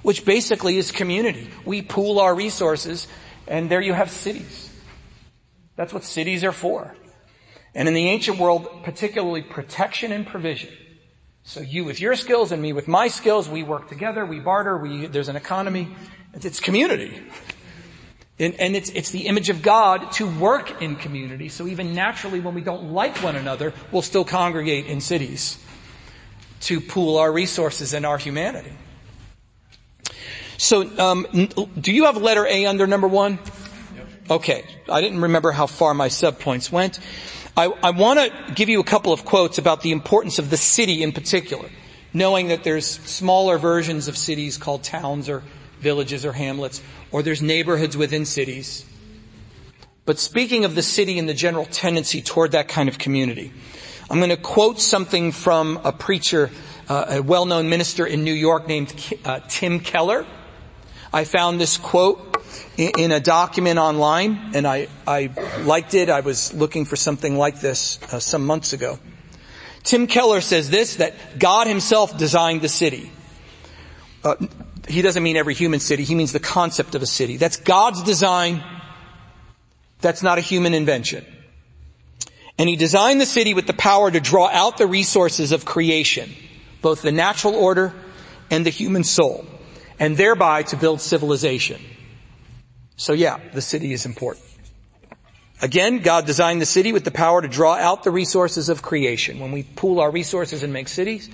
[0.05, 1.49] which basically is community.
[1.65, 3.07] We pool our resources
[3.47, 4.71] and there you have cities.
[5.75, 6.95] That's what cities are for.
[7.73, 10.69] And in the ancient world, particularly protection and provision.
[11.41, 14.77] So you with your skills and me with my skills, we work together, we barter,
[14.77, 15.95] we, there's an economy.
[16.41, 17.21] It's community.
[18.37, 21.47] And, and, it's, it's the image of God to work in community.
[21.47, 25.57] So even naturally when we don't like one another, we'll still congregate in cities
[26.61, 28.73] to pool our resources and our humanity.
[30.57, 31.27] So, um,
[31.79, 33.39] do you have letter A under number one?
[34.29, 34.65] Okay.
[34.89, 36.99] I didn't remember how far my subpoints went.
[37.55, 40.57] I, I want to give you a couple of quotes about the importance of the
[40.57, 41.69] city in particular,
[42.13, 45.43] knowing that there's smaller versions of cities called towns or
[45.79, 48.85] villages or hamlets, or there's neighborhoods within cities.
[50.05, 53.51] But speaking of the city and the general tendency toward that kind of community,
[54.09, 56.51] I'm going to quote something from a preacher,
[56.87, 58.93] uh, a well-known minister in New York named
[59.25, 60.25] uh, Tim Keller.
[61.11, 62.35] I found this quote
[62.77, 65.31] in, a document online and I, I
[65.63, 66.09] liked it.
[66.09, 68.99] I was looking for something like this uh, some months ago.
[69.83, 73.11] Tim Keller says this, that God himself designed the city.
[74.87, 77.37] He doesn't mean every human city, he means the concept of a city.
[77.37, 78.63] That's God's design.
[80.01, 81.25] That's not a human invention.
[82.57, 86.33] And he designed the city with the power to draw out the resources of creation,
[86.81, 87.93] both the natural order
[88.51, 89.45] and the human soul
[89.99, 91.81] and thereby to build civilization.
[92.97, 94.45] So yeah, the city is important.
[95.61, 99.39] Again, God designed the city with the power to draw out the resources of creation.
[99.39, 101.29] When we pool our resources and make cities,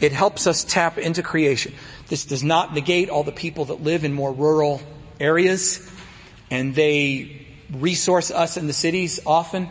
[0.00, 1.74] it helps us tap into creation.
[2.08, 4.80] This does not negate all the people that live in more rural
[5.20, 5.88] areas
[6.50, 9.68] and they resource us in the cities often.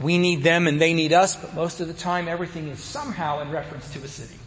[0.00, 3.40] We need them and they need us, but most of the time everything is somehow
[3.40, 4.38] in reference to a city.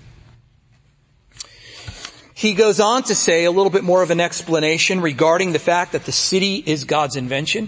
[2.33, 5.91] He goes on to say a little bit more of an explanation regarding the fact
[5.91, 7.67] that the city is God's invention.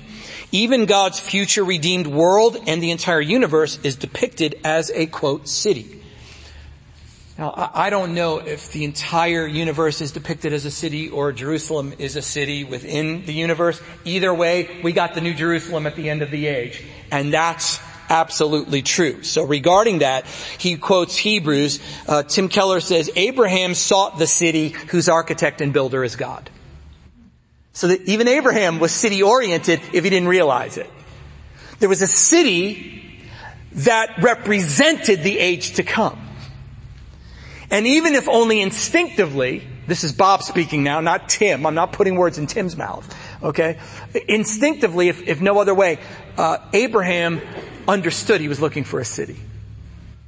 [0.53, 6.00] Even God's future redeemed world and the entire universe is depicted as a quote city.
[7.41, 11.91] Now, I don't know if the entire universe is depicted as a city or Jerusalem
[11.97, 13.81] is a city within the universe.
[14.05, 16.83] Either way, we got the New Jerusalem at the end of the age.
[17.09, 17.79] And that's
[18.11, 19.23] absolutely true.
[19.23, 20.27] So regarding that,
[20.59, 21.79] he quotes Hebrews.
[22.07, 26.47] Uh, Tim Keller says, Abraham sought the city whose architect and builder is God.
[27.73, 30.91] So that even Abraham was city oriented if he didn't realize it.
[31.79, 33.19] There was a city
[33.71, 36.27] that represented the age to come.
[37.71, 41.65] And even if only instinctively, this is Bob speaking now, not Tim.
[41.65, 43.15] I'm not putting words in Tim's mouth.
[43.41, 43.79] Okay?
[44.27, 45.97] Instinctively, if, if no other way,
[46.37, 47.41] uh, Abraham
[47.87, 49.37] understood he was looking for a city.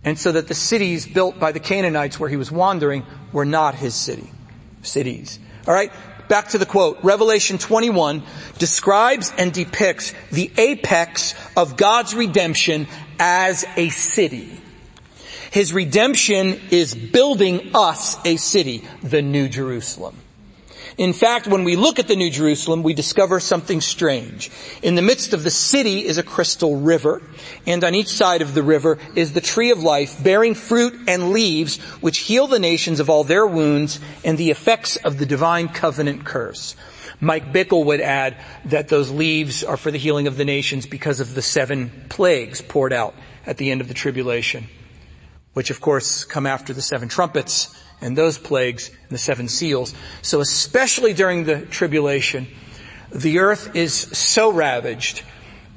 [0.06, 3.76] And so that the cities built by the Canaanites where he was wandering were not
[3.76, 4.30] his city,
[4.82, 5.38] cities.
[5.68, 5.92] Alright?
[6.30, 7.00] Back to the quote.
[7.04, 8.24] Revelation 21
[8.58, 12.88] describes and depicts the apex of God's redemption
[13.20, 14.60] as a city.
[15.54, 20.18] His redemption is building us a city, the New Jerusalem.
[20.98, 24.50] In fact, when we look at the New Jerusalem, we discover something strange.
[24.82, 27.22] In the midst of the city is a crystal river,
[27.68, 31.32] and on each side of the river is the tree of life, bearing fruit and
[31.34, 35.68] leaves, which heal the nations of all their wounds and the effects of the divine
[35.68, 36.76] covenant curse.
[37.22, 41.20] Mike Bickle would add that those leaves are for the healing of the nations because
[41.20, 43.14] of the seven plagues poured out
[43.46, 44.66] at the end of the tribulation,
[45.54, 49.94] which of course come after the seven trumpets and those plagues and the seven seals.
[50.22, 52.48] So especially during the tribulation,
[53.12, 55.24] the earth is so ravaged,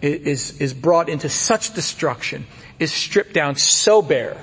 [0.03, 2.47] is, is brought into such destruction,
[2.79, 4.37] is stripped down so bare,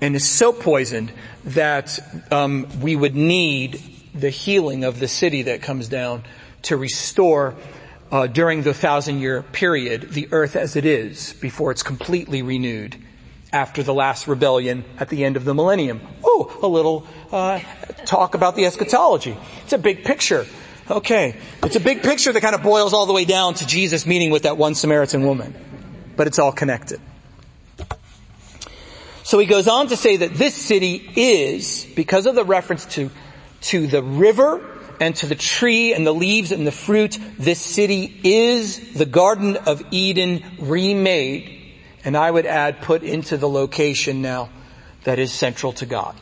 [0.00, 1.12] and is so poisoned
[1.44, 1.98] that
[2.32, 3.82] um, we would need
[4.14, 6.24] the healing of the city that comes down
[6.62, 7.54] to restore
[8.10, 12.96] uh, during the thousand year period the earth as it is before it's completely renewed
[13.52, 16.00] after the last rebellion at the end of the millennium.
[16.22, 17.60] Oh, a little uh,
[18.04, 19.36] talk about the eschatology.
[19.64, 20.46] It's a big picture.
[20.88, 24.06] Okay, it's a big picture that kind of boils all the way down to Jesus
[24.06, 25.54] meeting with that one Samaritan woman,
[26.16, 27.00] but it's all connected.
[29.22, 33.10] So he goes on to say that this city is, because of the reference to,
[33.62, 34.66] to the river
[34.98, 39.56] and to the tree and the leaves and the fruit, this city is the Garden
[39.56, 41.59] of Eden remade
[42.04, 44.48] and I would add put into the location now
[45.04, 46.16] that is central to God.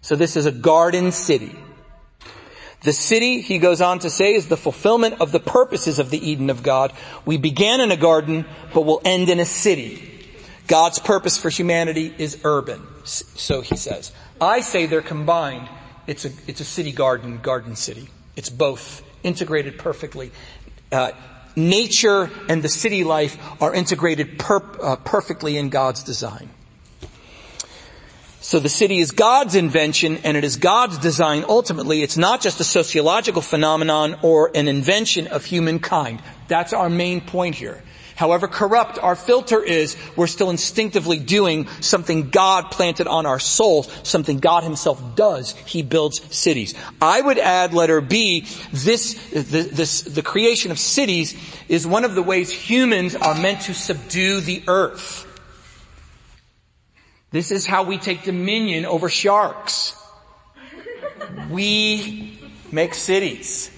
[0.00, 1.54] So this is a garden city.
[2.82, 6.30] The city, he goes on to say, is the fulfillment of the purposes of the
[6.30, 6.92] Eden of God.
[7.24, 10.30] We began in a garden, but will end in a city.
[10.68, 12.86] God's purpose for humanity is urban.
[13.04, 14.12] So he says.
[14.40, 15.68] I say they're combined.
[16.06, 18.08] It's a, it's a city garden, garden city.
[18.36, 20.30] It's both integrated perfectly.
[20.92, 21.12] Uh,
[21.56, 26.50] nature and the city life are integrated per, uh, perfectly in God's design.
[28.40, 32.02] So the city is God's invention and it is God's design ultimately.
[32.02, 36.22] It's not just a sociological phenomenon or an invention of humankind.
[36.46, 37.82] That's our main point here.
[38.16, 43.88] However corrupt our filter is, we're still instinctively doing something God planted on our souls,
[44.02, 45.54] something God himself does.
[45.66, 46.74] He builds cities.
[47.00, 51.36] I would add letter B, this, the, this, the creation of cities
[51.68, 55.24] is one of the ways humans are meant to subdue the earth.
[57.30, 59.94] This is how we take dominion over sharks.
[61.50, 62.40] We
[62.72, 63.70] make cities.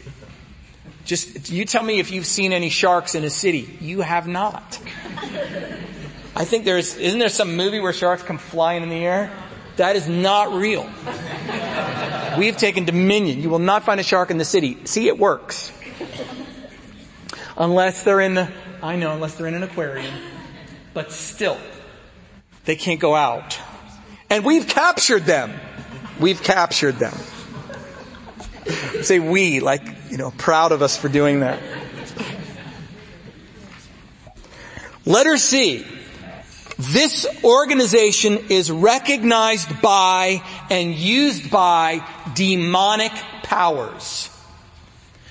[1.08, 3.78] Just, you tell me if you've seen any sharks in a city.
[3.80, 4.78] You have not.
[6.36, 9.32] I think there's, isn't there some movie where sharks come flying in the air?
[9.76, 10.86] That is not real.
[12.36, 13.40] We've taken dominion.
[13.40, 14.84] You will not find a shark in the city.
[14.84, 15.72] See, it works.
[17.56, 18.52] Unless they're in the,
[18.82, 20.12] I know, unless they're in an aquarium.
[20.92, 21.56] But still,
[22.66, 23.58] they can't go out.
[24.28, 25.58] And we've captured them.
[26.20, 27.14] We've captured them.
[29.00, 31.60] Say we, like, you know, proud of us for doing that.
[35.04, 35.86] Letter C.
[36.78, 44.30] This organization is recognized by and used by demonic powers.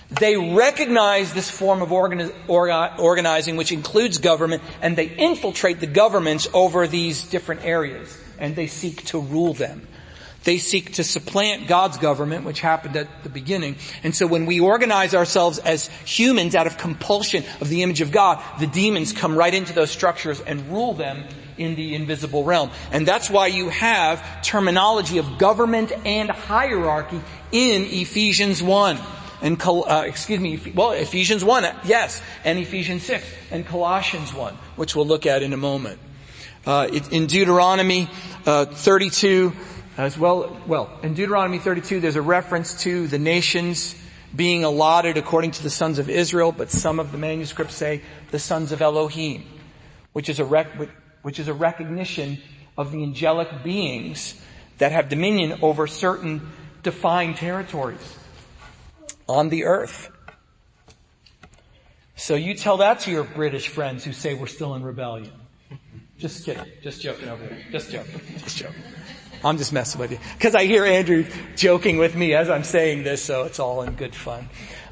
[0.10, 6.48] They recognize this form of organi- organizing, which includes government, and they infiltrate the governments
[6.54, 9.88] over these different areas, and they seek to rule them.
[10.48, 13.76] They seek to supplant God's government, which happened at the beginning.
[14.02, 18.14] And so when we organize ourselves as humans out of compulsion of the image of
[18.14, 21.26] God, the demons come right into those structures and rule them
[21.58, 22.72] in the invisible realm.
[22.94, 27.20] And that's why you have terminology of government and hierarchy
[27.52, 28.98] in Ephesians 1
[29.42, 34.96] and uh, excuse me, well, Ephesians 1, yes, and Ephesians 6, and Colossians 1, which
[34.96, 36.00] we'll look at in a moment.
[36.66, 38.10] Uh, in Deuteronomy
[38.46, 39.54] uh, 32,
[39.98, 43.96] as well, well, in Deuteronomy 32, there's a reference to the nations
[44.36, 48.38] being allotted according to the sons of Israel, but some of the manuscripts say the
[48.38, 49.44] sons of Elohim,
[50.14, 50.72] which is a rec-
[51.24, 52.38] which is a recognition
[52.78, 54.40] of the angelic beings
[54.78, 56.48] that have dominion over certain
[56.84, 58.18] defined territories
[59.28, 60.12] on the earth.
[62.16, 65.32] So you tell that to your British friends who say we're still in rebellion.
[66.18, 66.66] Just kidding.
[66.82, 67.64] Just joking over there.
[67.72, 68.22] Just joking.
[68.38, 68.82] Just joking.
[69.44, 70.20] I'm just messing with you.
[70.40, 71.26] Cause I hear Andrew
[71.56, 74.50] joking with me as I'm saying this, so it's all in good fun.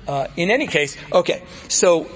[0.07, 2.07] Uh, in any case, okay, so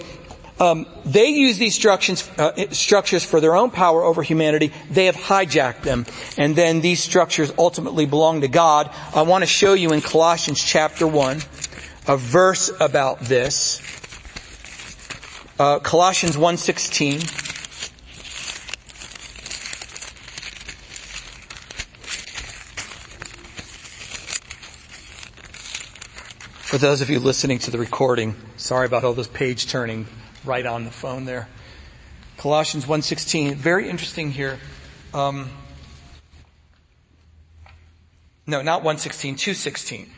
[0.60, 4.72] um, they use these structures, uh, structures for their own power over humanity.
[4.92, 6.06] They have hijacked them,
[6.38, 8.92] and then these structures ultimately belong to God.
[9.16, 11.42] I want to show you in Colossians chapter one
[12.08, 13.82] a verse about this.
[15.60, 17.49] Uh, Colossians 1.16.
[26.70, 30.06] For those of you listening to the recording, sorry about all this page turning
[30.46, 31.48] right on the phone there.
[32.38, 34.60] Colossians 1.16, very interesting here.
[35.12, 35.50] Um,
[38.46, 40.12] no, not 116, 216.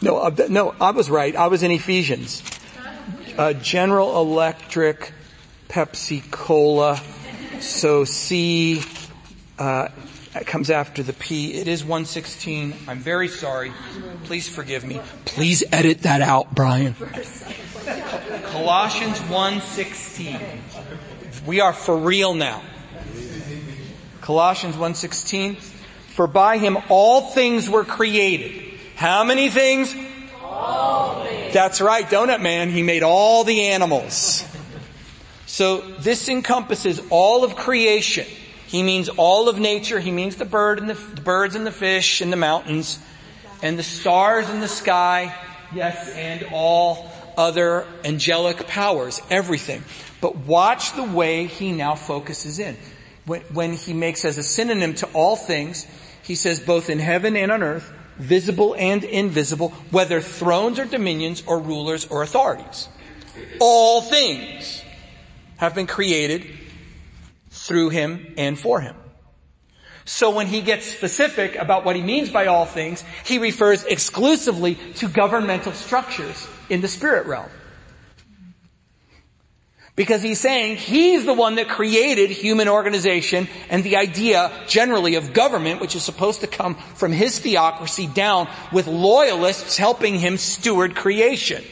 [0.00, 1.34] no, uh, no, I was right.
[1.34, 2.40] I was in Ephesians.
[3.36, 5.12] Uh, General Electric,
[5.68, 7.00] Pepsi Cola.
[7.58, 8.80] So C
[9.58, 9.88] uh,
[10.46, 11.54] comes after the P.
[11.54, 12.74] It is 116.
[12.86, 13.72] I'm very sorry.
[14.24, 15.00] Please forgive me.
[15.24, 16.94] Please edit that out, Brian.
[18.44, 20.38] Colossians 1:16.
[21.46, 22.62] We are for real now.
[24.20, 25.56] Colossians 1:16.
[26.14, 28.78] For by him all things were created.
[28.94, 29.94] How many things?
[30.42, 31.54] All things.
[31.54, 32.70] That's right, Donut Man.
[32.70, 34.44] He made all the animals.
[35.46, 38.26] So this encompasses all of creation.
[38.70, 39.98] He means all of nature.
[39.98, 43.00] He means the bird and the, the birds and the fish and the mountains
[43.62, 45.34] and the stars in the sky.
[45.74, 49.82] Yes, and all other angelic powers, everything.
[50.20, 52.76] But watch the way he now focuses in.
[53.26, 55.84] When, when he makes as a synonym to all things,
[56.22, 61.42] he says both in heaven and on earth, visible and invisible, whether thrones or dominions
[61.44, 62.88] or rulers or authorities.
[63.58, 64.84] All things
[65.56, 66.59] have been created
[67.50, 68.96] through him and for him.
[70.04, 74.74] So when he gets specific about what he means by all things, he refers exclusively
[74.96, 77.48] to governmental structures in the spirit realm.
[79.94, 85.32] Because he's saying he's the one that created human organization and the idea generally of
[85.34, 90.96] government, which is supposed to come from his theocracy down with loyalists helping him steward
[90.96, 91.62] creation.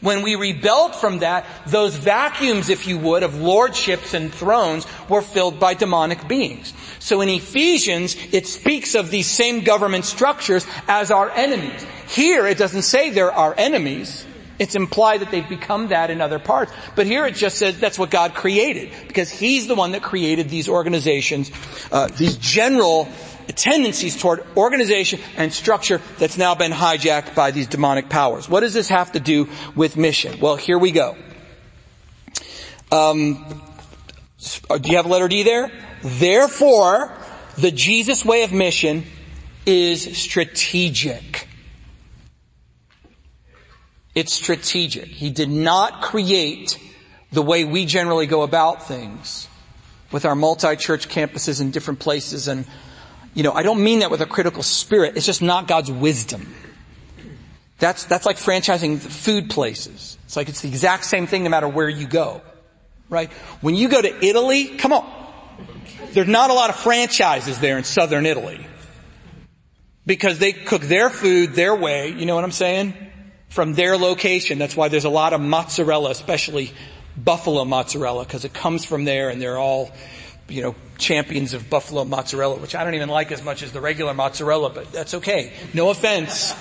[0.00, 5.22] When we rebelled from that, those vacuums, if you would, of lordships and thrones were
[5.22, 6.74] filled by demonic beings.
[6.98, 11.86] So in Ephesians, it speaks of these same government structures as our enemies.
[12.08, 14.26] Here, it doesn't say they're our enemies.
[14.58, 16.72] It's implied that they've become that in other parts.
[16.94, 18.90] But here it just says that's what God created.
[19.06, 21.50] Because He's the one that created these organizations,
[21.92, 23.08] uh, these general
[23.52, 28.48] tendencies toward organization and structure that's now been hijacked by these demonic powers.
[28.48, 30.40] What does this have to do with mission?
[30.40, 31.16] Well, here we go.
[32.90, 33.62] Um,
[34.80, 35.70] do you have a letter D there?
[36.02, 37.12] Therefore,
[37.58, 39.04] the Jesus way of mission
[39.64, 41.48] is strategic.
[44.14, 45.06] It's strategic.
[45.06, 46.78] He did not create
[47.32, 49.48] the way we generally go about things
[50.12, 52.64] with our multi-church campuses in different places and,
[53.36, 55.16] you know, I don't mean that with a critical spirit.
[55.16, 56.52] It's just not God's wisdom.
[57.78, 60.18] That's, that's like franchising food places.
[60.24, 62.42] It's like it's the exact same thing no matter where you go.
[63.08, 63.32] Right?
[63.60, 65.12] When you go to Italy, come on.
[66.10, 68.66] There's not a lot of franchises there in southern Italy.
[70.04, 72.94] Because they cook their food their way, you know what I'm saying?
[73.48, 74.58] from their location.
[74.58, 76.72] That's why there's a lot of mozzarella, especially
[77.16, 79.90] buffalo mozzarella, because it comes from there and they're all,
[80.48, 83.80] you know, champions of buffalo mozzarella, which I don't even like as much as the
[83.80, 85.52] regular mozzarella, but that's okay.
[85.74, 86.54] No offense.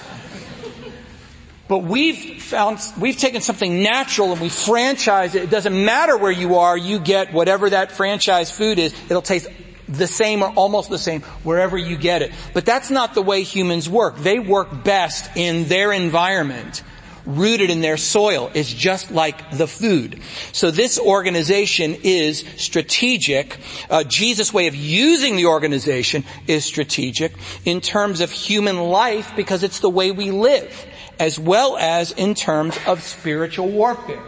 [1.67, 5.43] But we've found, we've taken something natural and we franchise it.
[5.43, 8.93] It doesn't matter where you are, you get whatever that franchise food is.
[9.09, 9.47] It'll taste
[9.87, 12.31] the same or almost the same wherever you get it.
[12.53, 14.17] But that's not the way humans work.
[14.17, 16.83] They work best in their environment
[17.25, 20.21] rooted in their soil is just like the food.
[20.51, 23.57] So this organization is strategic.
[23.89, 27.33] Uh, Jesus' way of using the organization is strategic
[27.65, 30.85] in terms of human life because it's the way we live,
[31.19, 34.23] as well as in terms of spiritual warfare.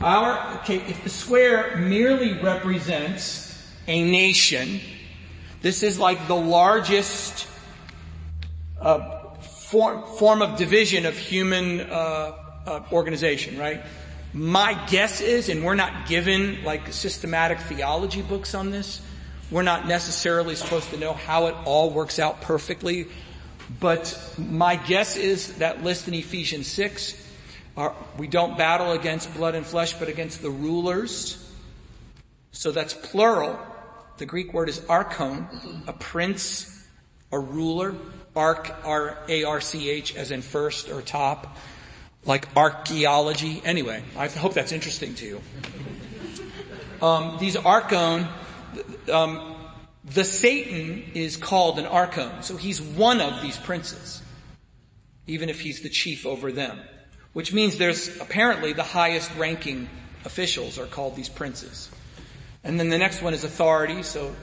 [0.00, 4.80] Our, okay, if the square merely represents a nation,
[5.62, 7.46] this is like the largest
[8.80, 9.13] uh,
[9.74, 12.32] form, form of division of human uh,
[12.64, 13.82] uh, organization, right?
[14.32, 19.00] My guess is, and we're not given like systematic theology books on this.
[19.50, 23.08] We're not necessarily supposed to know how it all works out perfectly,
[23.80, 27.20] but my guess is that list in Ephesians 6,
[27.76, 31.52] are, we don't battle against blood and flesh, but against the rulers.
[32.52, 33.58] So that's plural.
[34.18, 35.48] The Greek word is archon,
[35.88, 36.70] a prince,
[37.32, 37.96] a ruler.
[38.36, 41.56] Arc, R-A-R-C-H as in first or top,
[42.24, 43.62] like archaeology.
[43.64, 45.40] Anyway, I hope that's interesting to you.
[47.00, 48.26] Um, these archon,
[49.12, 49.54] um,
[50.04, 54.22] the Satan is called an archon, so he's one of these princes,
[55.26, 56.78] even if he's the chief over them.
[57.32, 59.88] Which means there's apparently the highest ranking
[60.24, 61.90] officials are called these princes.
[62.62, 64.02] And then the next one is authority.
[64.02, 64.34] So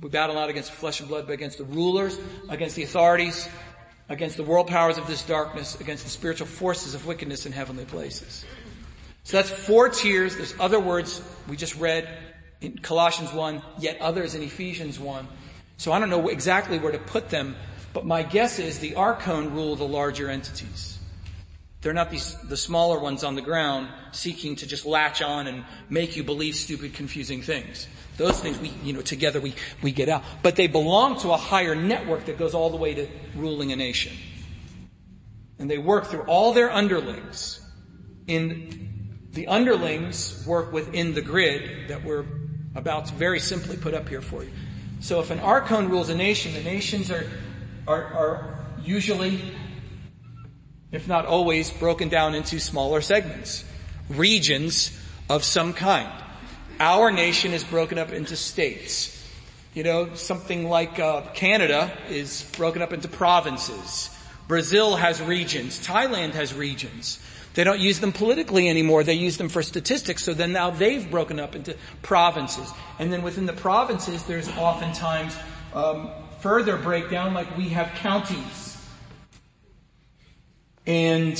[0.00, 3.48] we battle not against flesh and blood, but against the rulers, against the authorities,
[4.08, 7.84] against the world powers of this darkness, against the spiritual forces of wickedness in heavenly
[7.84, 8.44] places.
[9.24, 10.36] So that's four tiers.
[10.36, 12.08] There's other words we just read
[12.60, 15.26] in Colossians 1, yet others in Ephesians 1.
[15.78, 17.56] So I don't know exactly where to put them,
[17.92, 20.95] but my guess is the archon rule the larger entities.
[21.86, 25.64] They're not these, the smaller ones on the ground seeking to just latch on and
[25.88, 27.86] make you believe stupid, confusing things.
[28.16, 30.24] Those things we, you know, together we, we get out.
[30.42, 33.06] But they belong to a higher network that goes all the way to
[33.36, 34.16] ruling a nation.
[35.60, 37.60] And they work through all their underlings.
[38.26, 42.24] In, the underlings work within the grid that we're
[42.74, 44.50] about to very simply put up here for you.
[44.98, 47.30] So if an archon rules a nation, the nations are,
[47.86, 49.40] are, are usually
[50.92, 53.64] if not always, broken down into smaller segments,
[54.08, 54.96] regions
[55.28, 56.10] of some kind.
[56.78, 59.12] Our nation is broken up into states.
[59.74, 64.10] You know, something like uh, Canada is broken up into provinces.
[64.48, 65.84] Brazil has regions.
[65.84, 67.18] Thailand has regions.
[67.54, 69.02] They don't use them politically anymore.
[69.02, 70.22] They use them for statistics.
[70.22, 72.70] So then now they've broken up into provinces.
[72.98, 75.34] And then within the provinces, there's oftentimes
[75.74, 76.10] um,
[76.40, 78.75] further breakdown, like we have counties
[80.86, 81.36] and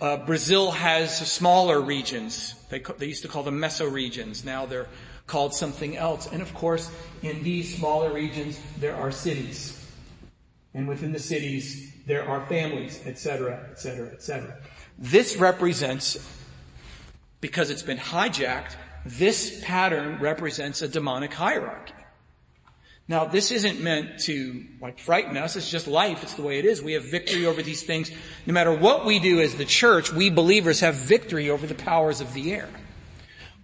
[0.00, 2.54] uh, Brazil has smaller regions.
[2.70, 4.44] They, they used to call them mesoregions.
[4.44, 4.88] Now they're
[5.26, 6.26] called something else.
[6.30, 6.90] And of course,
[7.22, 9.76] in these smaller regions, there are cities.
[10.74, 14.56] And within the cities, there are families, etc., etc., etc.
[14.98, 16.18] This represents,
[17.40, 21.94] because it's been hijacked, this pattern represents a demonic hierarchy.
[23.10, 25.56] Now, this isn't meant to like frighten us.
[25.56, 26.22] It's just life.
[26.22, 26.80] It's the way it is.
[26.80, 28.08] We have victory over these things.
[28.46, 32.20] No matter what we do as the church, we believers have victory over the powers
[32.20, 32.68] of the air.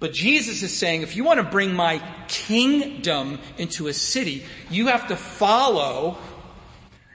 [0.01, 4.89] But Jesus is saying, if you want to bring my kingdom into a city, you
[4.89, 6.19] have to follow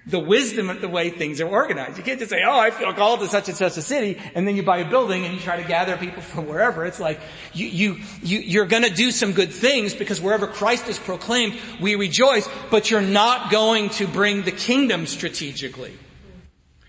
[0.08, 1.98] the wisdom of the way things are organized.
[1.98, 4.48] You can't just say, oh, I feel called to such and such a city, and
[4.48, 6.86] then you buy a building and you try to gather people from wherever.
[6.86, 7.20] It's like,
[7.54, 11.96] you, you, you, you're gonna do some good things because wherever Christ is proclaimed, we
[11.96, 15.94] rejoice, but you're not going to bring the kingdom strategically.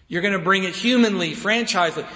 [0.08, 2.06] You're gonna bring it humanly, franchisely.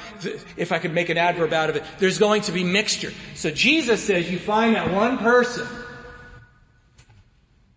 [0.57, 3.12] If I could make an adverb out of it, there's going to be mixture.
[3.34, 5.66] So Jesus says you find that one person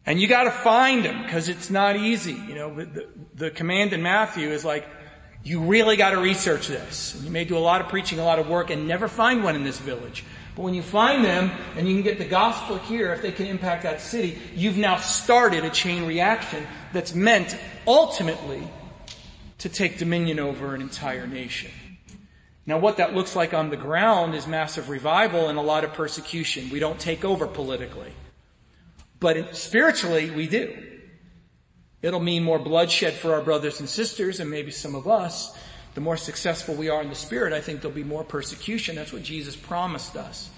[0.06, 2.34] and you gotta find them because it's not easy.
[2.34, 4.88] You know, the, the command in Matthew is like,
[5.44, 7.16] you really gotta research this.
[7.16, 9.44] And you may do a lot of preaching, a lot of work and never find
[9.44, 10.24] one in this village.
[10.56, 13.46] But when you find them and you can get the gospel here, if they can
[13.46, 18.68] impact that city, you've now started a chain reaction that's meant ultimately
[19.60, 21.72] to take dominion over an entire nation.
[22.66, 25.94] Now what that looks like on the ground is massive revival and a lot of
[25.94, 26.70] persecution.
[26.70, 28.12] We don't take over politically.
[29.20, 30.86] But spiritually, we do.
[32.02, 35.58] It'll mean more bloodshed for our brothers and sisters and maybe some of us.
[35.96, 38.96] The more successful we are in the spirit, I think there'll be more persecution.
[38.96, 40.50] That's what Jesus promised us.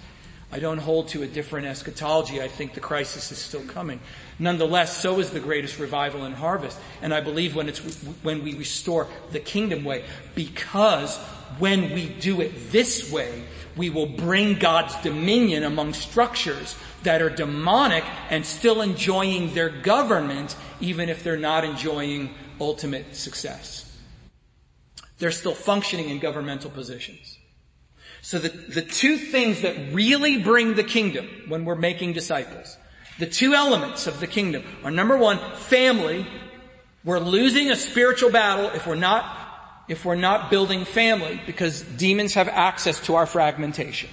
[0.54, 2.42] I don't hold to a different eschatology.
[2.42, 4.00] I think the crisis is still coming.
[4.38, 6.78] Nonetheless, so is the greatest revival and harvest.
[7.00, 7.78] And I believe when it's,
[8.22, 11.16] when we restore the kingdom way, because
[11.58, 13.44] when we do it this way,
[13.76, 20.54] we will bring God's dominion among structures that are demonic and still enjoying their government
[20.80, 23.88] even if they're not enjoying ultimate success.
[25.18, 27.38] They're still functioning in governmental positions.
[28.22, 32.78] So the, the two things that really bring the kingdom when we're making disciples,
[33.18, 36.26] the two elements of the kingdom are number one, family.
[37.04, 39.40] We're losing a spiritual battle if we're not
[39.88, 44.08] if we're not building family because demons have access to our fragmentation.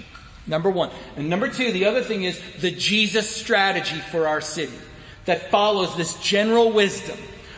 [0.47, 0.89] Number one.
[1.15, 4.77] And number two, the other thing is the Jesus strategy for our city
[5.25, 7.17] that follows this general wisdom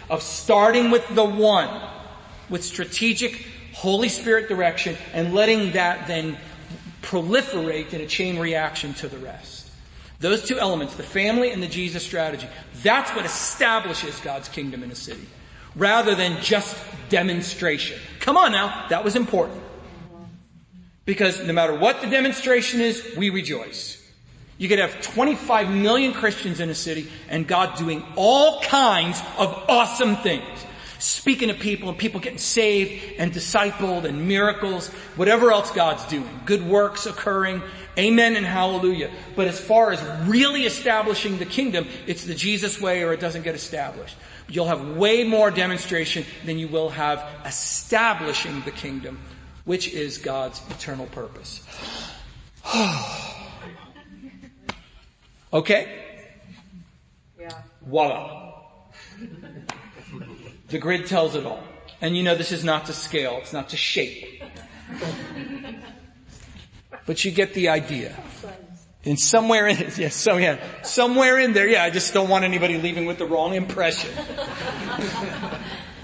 [0.10, 1.70] of starting with the one,
[2.50, 6.38] with strategic Holy Spirit direction and letting that then
[7.02, 9.70] proliferate in a chain reaction to the rest.
[10.20, 12.48] Those two elements, the family and the Jesus strategy,
[12.84, 15.28] that's what establishes God's kingdom in a city
[15.76, 16.76] rather than just
[17.10, 18.00] demonstration.
[18.20, 19.62] Come on now, that was important.
[21.06, 23.98] Because no matter what the demonstration is, we rejoice.
[24.58, 29.66] You could have 25 million Christians in a city and God doing all kinds of
[29.68, 30.66] awesome things.
[31.02, 36.30] Speaking to people and people getting saved and discipled and miracles, whatever else God's doing.
[36.46, 37.64] Good works occurring.
[37.98, 39.10] Amen and hallelujah.
[39.36, 43.42] But as far as really establishing the kingdom, it's the Jesus way or it doesn't
[43.42, 44.16] get established.
[44.48, 49.20] You'll have way more demonstration than you will have establishing the kingdom,
[49.66, 51.66] which is God's eternal purpose.
[55.52, 56.06] okay?
[57.40, 57.60] Yeah.
[57.88, 58.62] Voila.
[60.72, 61.64] The grid tells it all.
[62.02, 64.42] And you know this is not to scale, it's not to shape.
[67.06, 68.16] But you get the idea.
[69.04, 72.46] And somewhere in it, yes, so yeah, somewhere in there, yeah, I just don't want
[72.46, 74.12] anybody leaving with the wrong impression.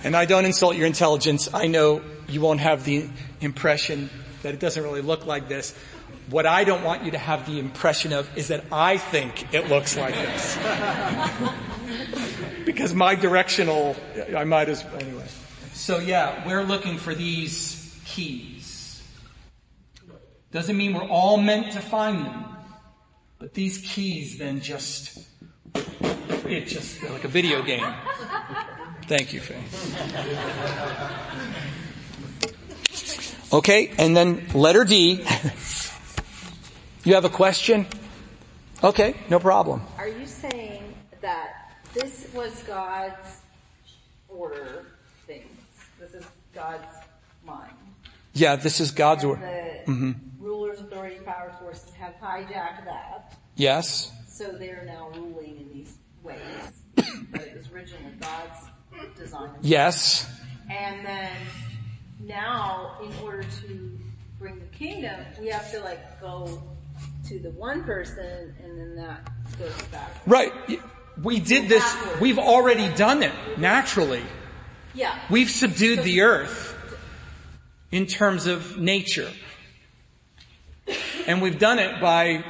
[0.04, 1.50] and I don't insult your intelligence.
[1.54, 3.10] I know you won't have the
[3.42, 4.10] impression
[4.44, 5.76] that it doesn't really look like this.
[6.30, 9.70] What I don't want you to have the impression of is that I think it
[9.70, 10.58] looks like this.
[12.66, 13.96] because my directional,
[14.36, 15.26] I might as, anyway.
[15.74, 19.02] So yeah, we're looking for these keys.
[20.52, 22.44] Doesn't mean we're all meant to find them.
[23.40, 25.26] But these keys then just,
[25.74, 27.94] it just like a video game.
[29.06, 29.64] Thank you, Faye.
[33.54, 35.26] Okay, and then letter D.
[37.08, 37.88] You have a question?
[38.84, 39.82] Okay, no problem.
[39.98, 43.44] Are you saying that this was God's
[44.28, 44.88] order
[45.26, 45.48] things?
[46.02, 46.84] This is God's
[47.46, 47.72] mind?
[48.34, 49.40] Yeah, this is God's order.
[49.86, 54.12] the hmm rulers, authority, power sources have hijacked that, Yes.
[54.28, 56.42] so they're now ruling in these ways.
[57.32, 59.52] but it was originally God's design.
[59.62, 60.30] Yes.
[60.70, 61.32] And then
[62.20, 63.98] now, in order to
[64.40, 66.62] bring the kingdom, we have to like go
[67.28, 70.12] to the one person and then that goes back.
[70.26, 70.54] Right.
[71.22, 71.84] We did this,
[72.22, 74.24] we've already done it naturally.
[74.94, 75.20] Yeah.
[75.30, 76.76] We've subdued the earth
[77.92, 79.32] in terms of nature.
[81.26, 82.44] And we've done it by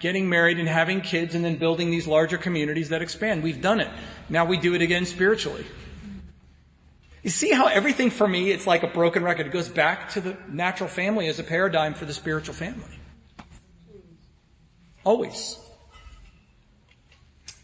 [0.00, 3.42] getting married and having kids and then building these larger communities that expand.
[3.42, 3.88] We've done it.
[4.28, 5.66] Now we do it again spiritually.
[7.22, 9.46] You see how everything for me, it's like a broken record.
[9.46, 12.98] It goes back to the natural family as a paradigm for the spiritual family.
[15.04, 15.58] Always.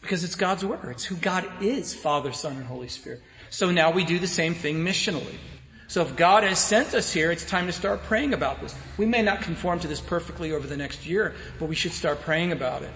[0.01, 0.81] Because it's God's word.
[0.91, 3.21] It's who God is, Father, Son, and Holy Spirit.
[3.51, 5.37] So now we do the same thing missionally.
[5.89, 8.75] So if God has sent us here, it's time to start praying about this.
[8.99, 12.21] We may not conform to this perfectly over the next year, but we should start
[12.21, 12.91] praying about it.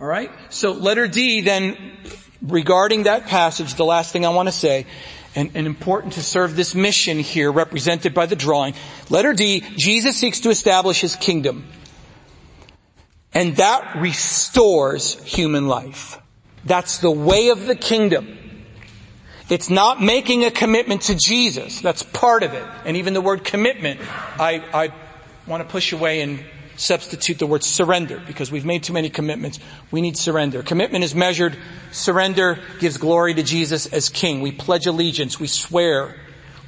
[0.00, 0.30] Alright?
[0.48, 1.76] So letter D then,
[2.40, 4.86] regarding that passage, the last thing I want to say,
[5.34, 8.74] and, and important to serve this mission here represented by the drawing.
[9.10, 11.66] Letter D, Jesus seeks to establish His kingdom.
[13.34, 16.18] And that restores human life.
[16.64, 18.38] That's the way of the kingdom.
[19.48, 21.80] It's not making a commitment to Jesus.
[21.80, 22.64] That's part of it.
[22.84, 24.00] And even the word commitment,
[24.38, 24.92] I, I
[25.46, 26.40] want to push away and
[26.76, 29.58] substitute the word surrender because we've made too many commitments.
[29.90, 30.62] We need surrender.
[30.62, 31.56] Commitment is measured.
[31.92, 34.42] Surrender gives glory to Jesus as King.
[34.42, 35.40] We pledge allegiance.
[35.40, 36.14] We swear.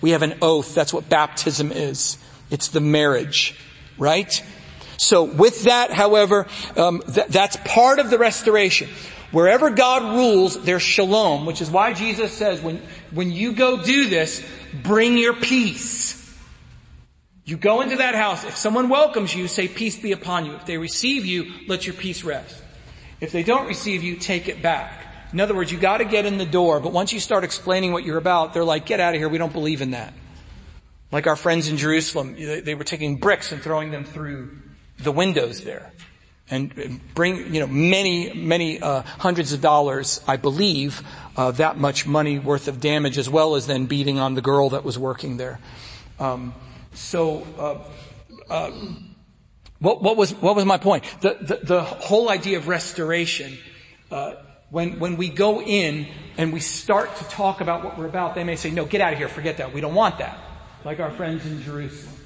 [0.00, 0.74] We have an oath.
[0.74, 2.18] That's what baptism is.
[2.50, 3.56] It's the marriage,
[3.98, 4.42] right?
[5.00, 6.46] So with that, however,
[6.76, 8.90] um, th- that's part of the restoration.
[9.32, 14.10] Wherever God rules, there's shalom, which is why Jesus says, when, when you go do
[14.10, 14.46] this,
[14.82, 16.18] bring your peace.
[17.46, 18.44] You go into that house.
[18.44, 20.52] If someone welcomes you, say peace be upon you.
[20.52, 22.62] If they receive you, let your peace rest.
[23.22, 24.92] If they don't receive you, take it back.
[25.32, 28.04] In other words, you gotta get in the door, but once you start explaining what
[28.04, 30.12] you're about, they're like, get out of here, we don't believe in that.
[31.10, 34.60] Like our friends in Jerusalem, they were taking bricks and throwing them through
[35.02, 35.92] the windows there.
[36.52, 41.00] And bring, you know, many, many, uh, hundreds of dollars, I believe,
[41.36, 44.70] uh, that much money worth of damage as well as then beating on the girl
[44.70, 45.60] that was working there.
[46.18, 46.54] Um,
[46.92, 48.72] so, uh, uh
[49.78, 51.04] what, what, was, what was my point?
[51.22, 53.56] The, the, the whole idea of restoration,
[54.10, 54.34] uh,
[54.70, 58.44] when, when we go in and we start to talk about what we're about, they
[58.44, 60.38] may say, no, get out of here, forget that, we don't want that.
[60.84, 62.19] Like our friends in Jerusalem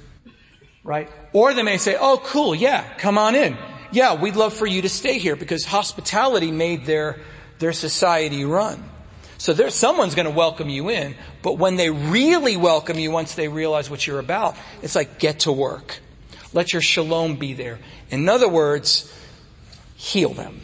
[0.85, 1.09] right?
[1.33, 3.57] Or they may say, oh cool, yeah, come on in.
[3.91, 7.19] Yeah, we'd love for you to stay here because hospitality made their,
[7.59, 8.81] their society run.
[9.37, 13.49] So there's someone's gonna welcome you in, but when they really welcome you once they
[13.49, 15.99] realize what you're about, it's like get to work.
[16.53, 17.79] Let your shalom be there.
[18.11, 19.11] In other words,
[19.95, 20.61] heal them.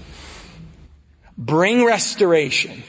[1.38, 2.84] Bring restoration.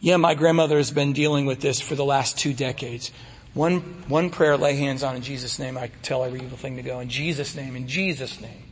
[0.00, 3.12] Yeah, my grandmother has been dealing with this for the last two decades.
[3.54, 5.76] One, one prayer, lay hands on in Jesus' name.
[5.76, 7.00] I tell every evil thing to go.
[7.00, 8.62] In Jesus' name, in Jesus' name,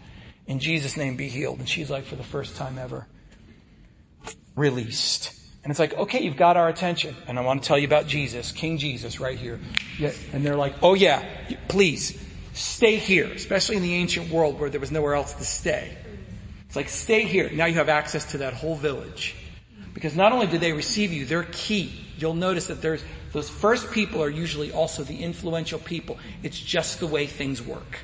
[0.47, 1.59] in Jesus' name be healed.
[1.59, 3.07] And she's like, for the first time ever,
[4.55, 5.33] released.
[5.65, 7.17] And it's like, okay, you've got our attention.
[7.27, 9.59] And I want to tell you about Jesus, King Jesus right here.
[9.99, 11.29] Yeah, and they're like, oh yeah,
[11.67, 12.23] please,
[12.53, 15.97] stay here, especially in the ancient world where there was nowhere else to stay.
[16.67, 17.51] It's like, stay here.
[17.51, 19.35] Now you have access to that whole village.
[19.93, 21.93] Because not only do they receive you, they're key.
[22.19, 23.03] You'll notice that there's,
[23.37, 26.19] those first people are usually also the influential people.
[26.43, 27.99] It's just the way things work.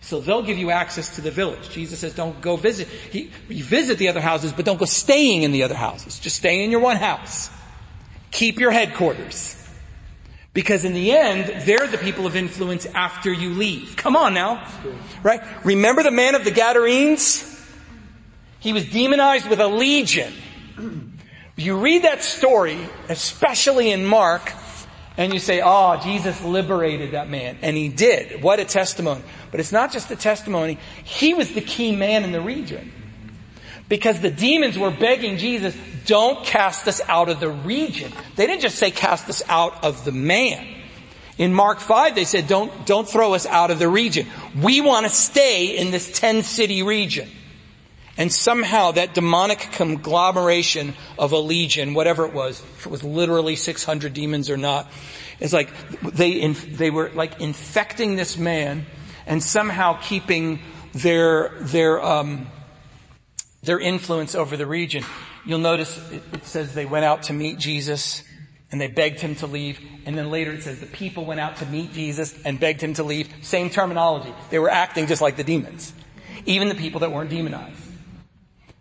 [0.00, 1.70] So they'll give you access to the village.
[1.70, 5.44] Jesus says don't go visit, he, you visit the other houses, but don't go staying
[5.44, 6.18] in the other houses.
[6.18, 7.48] Just stay in your one house.
[8.32, 9.56] Keep your headquarters.
[10.52, 13.94] Because in the end, they're the people of influence after you leave.
[13.94, 14.68] Come on now.
[15.22, 15.42] Right?
[15.64, 17.46] Remember the man of the Gadarenes?
[18.58, 20.32] He was demonized with a legion.
[21.60, 22.78] You read that story,
[23.10, 24.50] especially in Mark,
[25.18, 27.58] and you say, oh, Jesus liberated that man.
[27.60, 28.42] And he did.
[28.42, 29.20] What a testimony.
[29.50, 30.78] But it's not just a testimony.
[31.04, 32.90] He was the key man in the region.
[33.90, 38.10] Because the demons were begging Jesus, don't cast us out of the region.
[38.36, 40.66] They didn't just say cast us out of the man.
[41.36, 44.26] In Mark 5, they said, don't, don't throw us out of the region.
[44.62, 47.28] We want to stay in this 10 city region.
[48.20, 53.56] And somehow that demonic conglomeration of a legion, whatever it was, if it was literally
[53.56, 54.92] 600 demons or not,
[55.38, 55.70] it's like
[56.02, 58.84] they, they were like infecting this man
[59.24, 60.60] and somehow keeping
[60.92, 62.46] their, their, um,
[63.62, 65.02] their influence over the region.
[65.46, 68.22] You'll notice it, it says they went out to meet Jesus
[68.70, 69.80] and they begged him to leave.
[70.04, 72.92] And then later it says the people went out to meet Jesus and begged him
[72.94, 73.32] to leave.
[73.40, 74.34] Same terminology.
[74.50, 75.94] They were acting just like the demons.
[76.44, 77.79] Even the people that weren't demonized.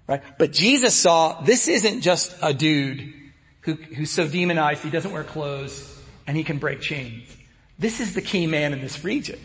[0.09, 0.23] Right?
[0.39, 3.13] But Jesus saw this isn't just a dude
[3.61, 7.29] who, who's so demonized he doesn't wear clothes and he can break chains.
[7.77, 9.39] This is the key man in this region.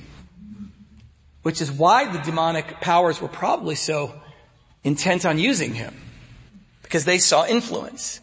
[1.43, 4.15] Which is why the demonic powers were probably so
[4.83, 5.95] intent on using him.
[6.83, 8.23] Because they saw influence.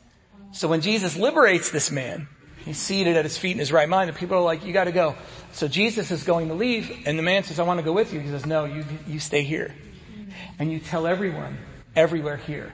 [0.51, 2.27] So when Jesus liberates this man,
[2.65, 4.91] he's seated at his feet in his right mind and people are like, you gotta
[4.91, 5.15] go.
[5.51, 8.11] So Jesus is going to leave and the man says, I want to go with
[8.11, 8.19] you.
[8.19, 9.75] He says, no, you, you stay here.
[10.57, 11.59] And you tell everyone
[11.95, 12.73] everywhere here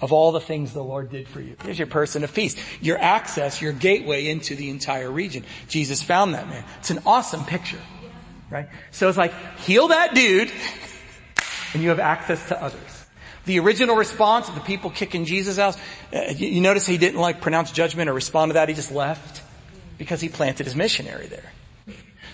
[0.00, 1.56] of all the things the Lord did for you.
[1.62, 2.56] Here's your person of peace.
[2.80, 5.44] Your access, your gateway into the entire region.
[5.68, 6.64] Jesus found that man.
[6.78, 7.80] It's an awesome picture.
[8.50, 8.68] Right?
[8.90, 10.50] So it's like, heal that dude,
[11.74, 13.06] and you have access to others.
[13.44, 15.76] The original response of the people kicking Jesus out,
[16.12, 18.92] uh, you, you notice he didn't like pronounce judgment or respond to that, he just
[18.92, 19.42] left.
[19.98, 21.52] Because he planted his missionary there.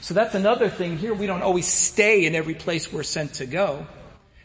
[0.00, 1.12] So that's another thing here.
[1.12, 3.88] We don't always stay in every place we're sent to go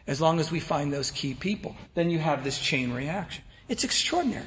[0.07, 1.75] as long as we find those key people.
[1.93, 3.43] Then you have this chain reaction.
[3.69, 4.45] It's extraordinary.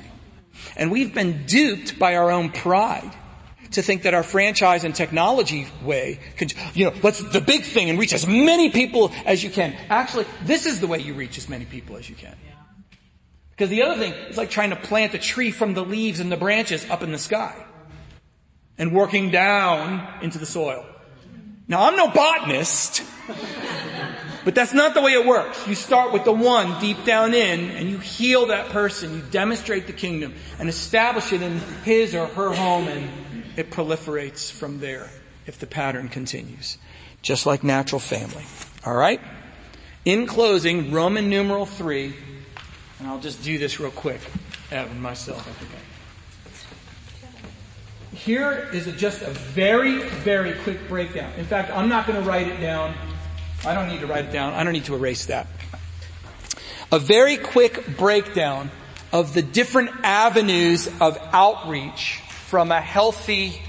[0.76, 3.10] And we've been duped by our own pride
[3.72, 7.90] to think that our franchise and technology way can, you know, what's the big thing
[7.90, 9.74] and reach as many people as you can.
[9.88, 12.36] Actually, this is the way you reach as many people as you can.
[13.50, 16.30] Because the other thing is like trying to plant a tree from the leaves and
[16.30, 17.54] the branches up in the sky
[18.78, 20.84] and working down into the soil.
[21.68, 23.02] Now I'm no botanist,
[24.44, 25.66] but that's not the way it works.
[25.66, 29.14] You start with the one deep down in and you heal that person.
[29.14, 33.10] You demonstrate the kingdom and establish it in his or her home and
[33.56, 35.08] it proliferates from there
[35.46, 36.78] if the pattern continues.
[37.22, 38.44] Just like natural family.
[38.86, 39.20] Alright?
[40.04, 42.14] In closing, Roman numeral three,
[42.98, 44.20] and I'll just do this real quick.
[44.70, 45.94] Evan, myself, I think I
[48.14, 51.32] here is a, just a very, very quick breakdown.
[51.36, 52.94] In fact, I'm not going to write it down.
[53.66, 54.52] I don't need to write it down.
[54.54, 55.46] I don't need to erase that.
[56.92, 58.70] A very quick breakdown
[59.12, 63.60] of the different avenues of outreach from a healthy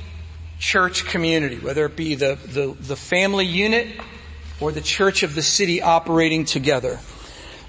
[0.60, 3.88] church community, whether it be the, the, the family unit
[4.60, 7.00] or the church of the city operating together.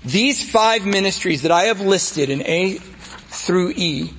[0.04, 4.10] These five ministries that I have listed in A through E,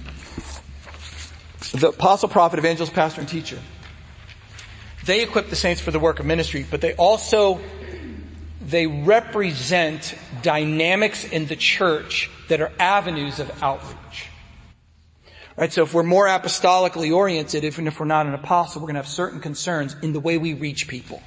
[1.74, 3.60] the apostle, prophet, evangelist, pastor, and teacher,
[5.06, 7.60] they equip the saints for the work of ministry, but they also,
[8.68, 10.14] they represent
[10.44, 14.28] dynamics in the church that are avenues of outreach.
[15.56, 18.96] Right, so if we're more apostolically oriented, even if we're not an apostle, we're going
[18.96, 21.24] to have certain concerns in the way we reach people.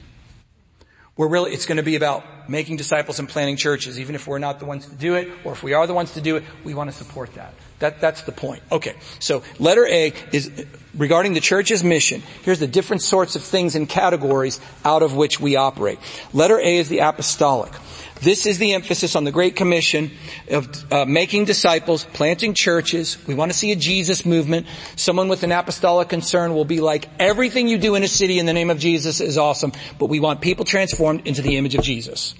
[1.17, 4.39] We're really, it's going to be about making disciples and planting churches, even if we're
[4.39, 6.45] not the ones to do it, or if we are the ones to do it,
[6.63, 7.55] we want to support that.
[7.81, 8.63] That, that's the point.
[8.71, 8.95] Okay.
[9.19, 10.51] So letter A is
[10.95, 12.23] regarding the church's mission.
[12.43, 15.99] Here's the different sorts of things and categories out of which we operate.
[16.33, 17.73] Letter A is the apostolic.
[18.21, 20.11] This is the emphasis on the Great Commission
[20.51, 23.17] of uh, making disciples, planting churches.
[23.27, 24.67] We want to see a Jesus movement.
[24.97, 28.45] Someone with an apostolic concern will be like, everything you do in a city in
[28.45, 31.83] the name of Jesus is awesome, but we want people transformed into the image of
[31.83, 32.35] Jesus.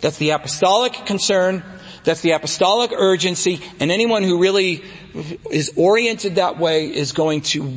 [0.00, 1.62] That's the apostolic concern.
[2.06, 3.60] That's the apostolic urgency.
[3.80, 4.84] And anyone who really
[5.50, 7.68] is oriented that way is going to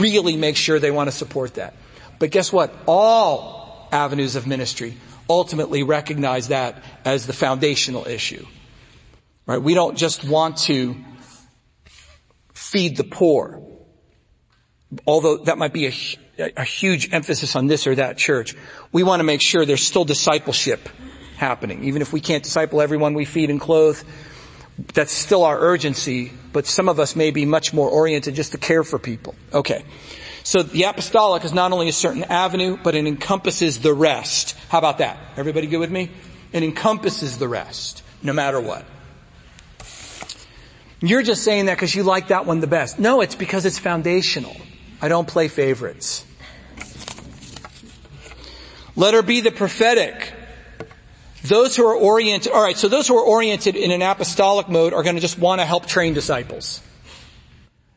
[0.00, 1.74] really make sure they want to support that.
[2.18, 2.74] But guess what?
[2.86, 4.96] All avenues of ministry
[5.28, 8.44] ultimately recognize that as the foundational issue.
[9.46, 9.62] Right?
[9.62, 10.96] We don't just want to
[12.52, 13.62] feed the poor.
[15.06, 18.56] Although that might be a, a huge emphasis on this or that church.
[18.90, 20.88] We want to make sure there's still discipleship
[21.40, 21.84] happening.
[21.84, 24.00] Even if we can't disciple everyone we feed and clothe,
[24.94, 28.58] that's still our urgency, but some of us may be much more oriented just to
[28.58, 29.34] care for people.
[29.52, 29.84] Okay.
[30.42, 34.56] So the apostolic is not only a certain avenue, but it encompasses the rest.
[34.68, 35.18] How about that?
[35.36, 36.10] Everybody good with me?
[36.52, 38.84] It encompasses the rest, no matter what.
[41.00, 42.98] You're just saying that because you like that one the best.
[42.98, 44.54] No, it's because it's foundational.
[45.00, 46.26] I don't play favorites.
[48.96, 50.34] Let her be the prophetic.
[51.42, 55.02] Those who are oriented, alright, so those who are oriented in an apostolic mode are
[55.02, 56.82] going to just want to help train disciples.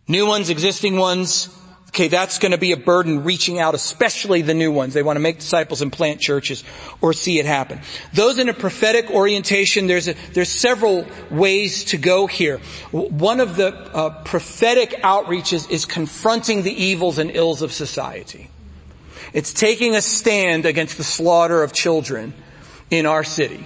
[0.07, 1.49] New ones, existing ones,
[1.93, 4.95] Okay, that's going to be a burden reaching out, especially the new ones.
[4.95, 6.63] They want to make disciples and plant churches
[7.01, 7.81] or see it happen.
[8.13, 12.57] Those in a prophetic orientation, there's a, there's several ways to go here.
[12.89, 18.49] One of the uh, prophetic outreaches is confronting the evils and ills of society.
[19.31, 22.33] It's taking a stand against the slaughter of children
[22.93, 23.65] in our city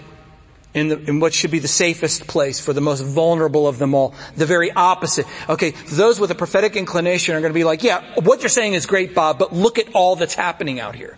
[0.73, 3.95] in, the, in what should be the safest place for the most vulnerable of them
[3.95, 4.13] all.
[4.35, 5.25] The very opposite.
[5.49, 8.73] Okay, those with a prophetic inclination are going to be like, yeah, what you're saying
[8.73, 11.17] is great, Bob, but look at all that's happening out here.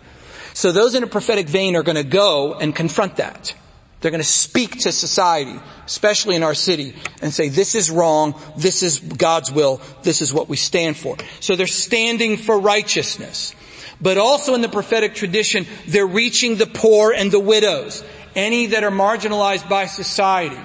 [0.54, 3.54] So those in a prophetic vein are going to go and confront that.
[4.00, 8.34] They're going to speak to society, especially in our city, and say, this is wrong,
[8.56, 11.18] this is God's will, this is what we stand for.
[11.40, 13.54] So they're standing for righteousness.
[14.00, 18.02] But also in the prophetic tradition, they're reaching the poor and the widows
[18.34, 20.60] any that are marginalized by society.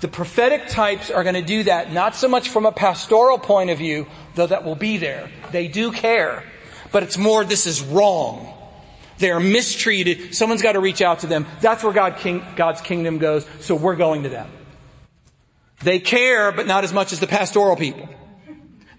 [0.00, 3.70] The prophetic types are going to do that not so much from a pastoral point
[3.70, 5.28] of view, though that will be there.
[5.52, 6.44] They do care,
[6.90, 8.54] but it's more this is wrong.
[9.18, 10.34] They are mistreated.
[10.34, 11.46] Someone's got to reach out to them.
[11.60, 14.48] That's where God King, God's kingdom goes, so we're going to them.
[15.82, 18.08] They care, but not as much as the pastoral people.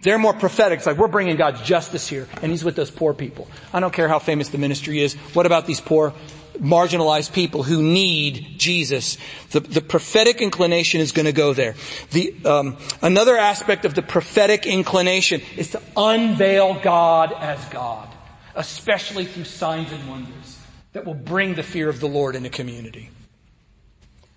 [0.01, 0.79] They're more prophetic.
[0.79, 3.47] It's like, we're bringing God's justice here, and He's with those poor people.
[3.71, 5.13] I don't care how famous the ministry is.
[5.33, 6.13] What about these poor
[6.61, 9.17] marginalized people who need Jesus.
[9.51, 11.75] The, the prophetic inclination is going to go there.
[12.11, 18.07] The, um, another aspect of the prophetic inclination is to unveil God as God,
[18.55, 20.59] especially through signs and wonders
[20.93, 23.09] that will bring the fear of the Lord in a community.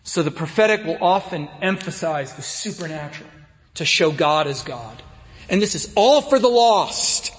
[0.03, 3.31] So the prophetic will often emphasize the supernatural
[3.75, 5.03] to show God as God.
[5.49, 7.33] And this is all for the lost.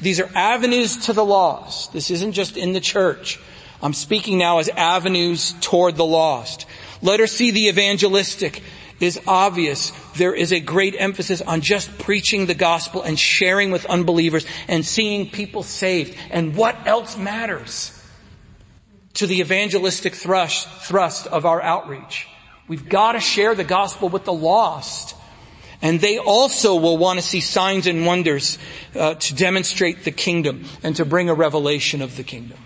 [0.00, 1.92] These are avenues to the lost.
[1.92, 3.38] This isn't just in the church.
[3.82, 6.66] I'm speaking now as avenues toward the lost.
[7.02, 8.62] Let her see the evangelistic
[9.00, 9.92] is obvious.
[10.16, 14.84] There is a great emphasis on just preaching the gospel and sharing with unbelievers and
[14.84, 16.16] seeing people saved.
[16.30, 17.96] And what else matters
[19.14, 22.28] to the evangelistic thrust, thrust of our outreach?
[22.68, 25.16] We've got to share the gospel with the lost.
[25.82, 28.58] And they also will want to see signs and wonders
[28.94, 32.58] uh, to demonstrate the kingdom and to bring a revelation of the kingdom.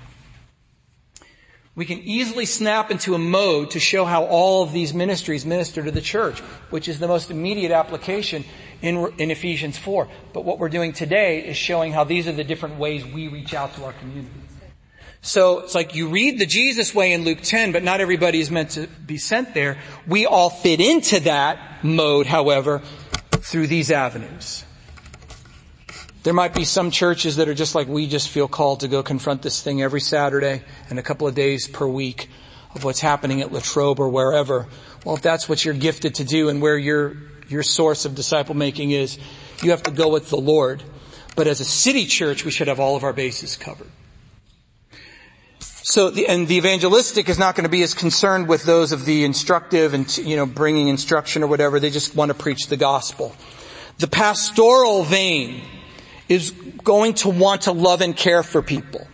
[1.76, 5.82] We can easily snap into a mode to show how all of these ministries minister
[5.82, 6.38] to the church,
[6.70, 8.44] which is the most immediate application
[8.80, 10.08] in, in Ephesians 4.
[10.32, 13.54] But what we're doing today is showing how these are the different ways we reach
[13.54, 14.30] out to our community.
[15.20, 18.50] So it's like you read the Jesus way in Luke 10, but not everybody is
[18.50, 19.78] meant to be sent there.
[20.06, 22.82] We all fit into that mode, however,
[23.44, 24.64] through these avenues.
[26.22, 29.02] There might be some churches that are just like we just feel called to go
[29.02, 32.30] confront this thing every Saturday and a couple of days per week
[32.74, 34.66] of what's happening at Latrobe or wherever.
[35.04, 38.54] Well, if that's what you're gifted to do and where your, your source of disciple
[38.54, 39.18] making is,
[39.62, 40.82] you have to go with the Lord.
[41.36, 43.90] But as a city church, we should have all of our bases covered.
[45.86, 49.04] So, the, and the evangelistic is not going to be as concerned with those of
[49.04, 51.78] the instructive and, you know, bringing instruction or whatever.
[51.78, 53.36] They just want to preach the gospel.
[53.98, 55.62] The pastoral vein
[56.26, 59.06] is going to want to love and care for people.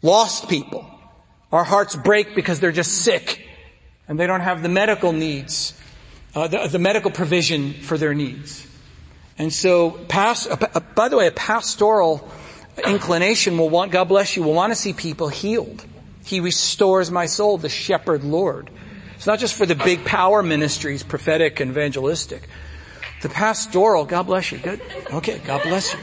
[0.00, 0.88] Lost people.
[1.50, 3.44] Our hearts break because they're just sick
[4.06, 5.76] and they don't have the medical needs,
[6.36, 8.64] uh, the, the, medical provision for their needs.
[9.38, 12.30] And so, past, uh, by the way, a pastoral
[12.78, 15.84] inclination will want, God bless you, will want to see people healed.
[16.24, 18.70] He restores my soul, the shepherd Lord.
[19.16, 22.48] It's not just for the big power ministries, prophetic and evangelistic.
[23.22, 24.58] The pastoral, God bless you.
[24.58, 24.80] Good.
[25.12, 25.98] Okay, God bless you.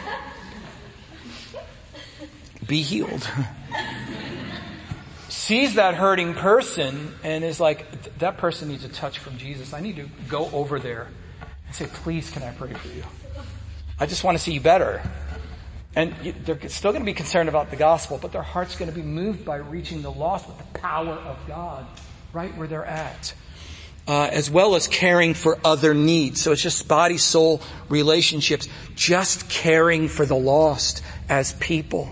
[2.66, 3.30] Be healed.
[5.30, 9.74] Sees that hurting person and is like, that person needs a touch from Jesus.
[9.74, 11.08] I need to go over there
[11.66, 13.04] and say, please can I pray for you?
[14.00, 15.02] I just want to see you better.
[15.99, 16.15] And
[16.45, 19.03] they're still going to be concerned about the gospel, but their heart's going to be
[19.03, 21.85] moved by reaching the lost with the power of God
[22.34, 23.34] right where they're at
[24.09, 26.41] uh, as well as caring for other needs.
[26.41, 32.11] So it's just body soul relationships, just caring for the lost as people.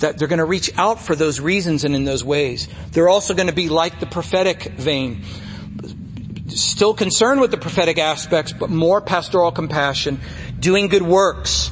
[0.00, 2.68] That they're going to reach out for those reasons and in those ways.
[2.92, 5.22] They're also going to be like the prophetic vein.
[6.48, 10.20] Still concerned with the prophetic aspects, but more pastoral compassion,
[10.60, 11.70] doing good works,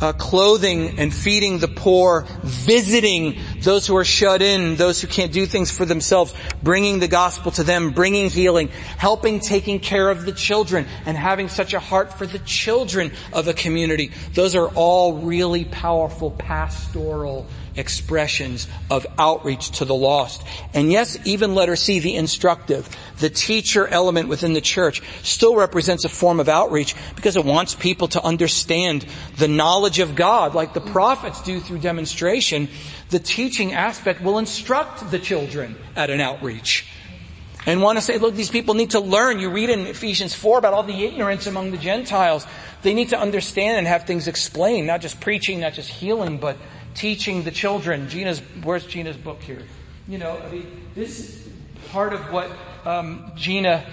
[0.00, 5.32] uh, clothing and feeding the poor, visiting those who are shut in, those who can't
[5.32, 10.24] do things for themselves, bringing the gospel to them, bringing healing, helping taking care of
[10.24, 14.10] the children, and having such a heart for the children of a community.
[14.34, 17.46] Those are all really powerful pastoral
[17.80, 20.44] expressions of outreach to the lost.
[20.72, 22.88] And yes, even letter C, the instructive,
[23.18, 27.74] the teacher element within the church still represents a form of outreach because it wants
[27.74, 29.04] people to understand
[29.36, 32.68] the knowledge of God like the prophets do through demonstration.
[33.08, 36.86] The teaching aspect will instruct the children at an outreach
[37.66, 39.38] and want to say, look, these people need to learn.
[39.38, 42.46] You read in Ephesians 4 about all the ignorance among the Gentiles.
[42.82, 46.56] They need to understand and have things explained, not just preaching, not just healing, but
[46.94, 48.08] teaching the children.
[48.08, 49.62] Gina's, where's Gina's book here?
[50.08, 51.48] You know, I mean, this
[51.90, 52.50] part of what
[52.84, 53.86] um, Gina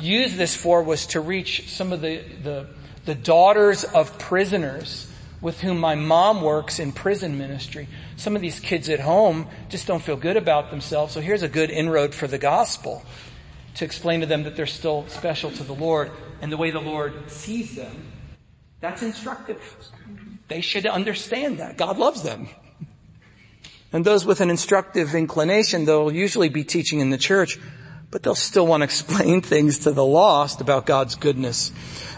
[0.00, 2.68] used this for was to reach some of the, the,
[3.04, 5.10] the daughters of prisoners
[5.40, 7.86] with whom my mom works in prison ministry.
[8.16, 11.12] Some of these kids at home just don't feel good about themselves.
[11.12, 13.02] So here's a good inroad for the gospel
[13.74, 16.10] to explain to them that they're still special to the Lord
[16.40, 18.12] and the way the Lord sees them.
[18.80, 19.60] That's instructive.
[20.48, 21.76] They should understand that.
[21.76, 22.48] God loves them.
[23.92, 27.60] And those with an instructive inclination, they'll usually be teaching in the church,
[28.10, 31.70] but they'll still want to explain things to the lost about God's goodness.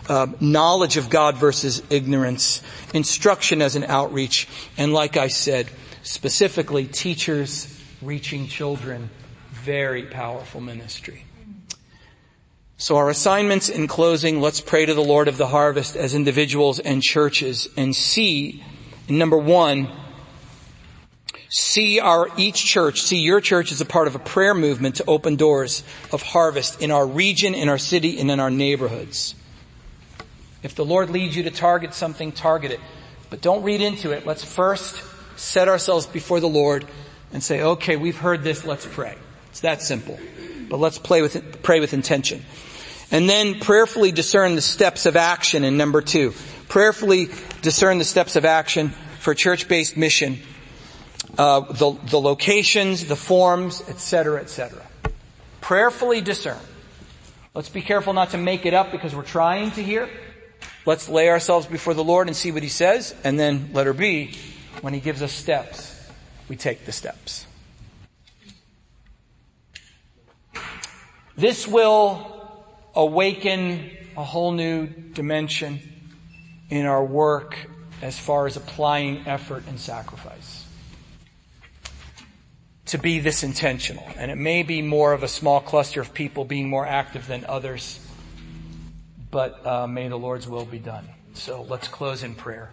[0.09, 2.63] Uh, knowledge of God versus ignorance,
[2.95, 4.49] instruction as an outreach,
[4.79, 5.69] and like I said,
[6.03, 7.69] specifically teachers
[8.01, 9.11] reaching children,
[9.51, 11.26] very powerful ministry.
[12.79, 16.79] So our assignments in closing, let's pray to the Lord of the harvest as individuals
[16.79, 18.63] and churches and see,
[19.09, 19.89] number one,
[21.49, 25.05] see our, each church, see your church as a part of a prayer movement to
[25.07, 29.35] open doors of harvest in our region, in our city, and in our neighborhoods.
[30.63, 32.81] If the Lord leads you to target something, target it.
[33.31, 34.27] But don't read into it.
[34.27, 35.03] Let's first
[35.37, 36.85] set ourselves before the Lord
[37.33, 39.17] and say, okay, we've heard this, let's pray.
[39.51, 40.19] It's that simple.
[40.69, 42.45] But let's play with, pray with intention.
[43.11, 46.33] And then prayerfully discern the steps of action in number two.
[46.69, 47.29] Prayerfully
[47.63, 50.39] discern the steps of action for church-based mission,
[51.39, 54.85] uh, the, the locations, the forms, etc., etc.
[55.61, 56.59] Prayerfully discern.
[57.55, 60.09] Let's be careful not to make it up because we're trying to hear.
[60.85, 64.37] Let's lay ourselves before the Lord and see what He says, and then letter B,
[64.81, 65.93] when He gives us steps,
[66.49, 67.47] we take the steps.
[71.37, 72.36] This will
[72.97, 75.81] awaken a whole new dimension
[76.71, 77.57] in our work
[78.03, 80.65] as far as applying effort and sacrifice.
[82.87, 84.07] To be this intentional.
[84.17, 87.45] And it may be more of a small cluster of people being more active than
[87.45, 88.01] others,
[89.31, 91.09] but uh, may the Lord's will be done.
[91.35, 92.73] So let's close in prayer.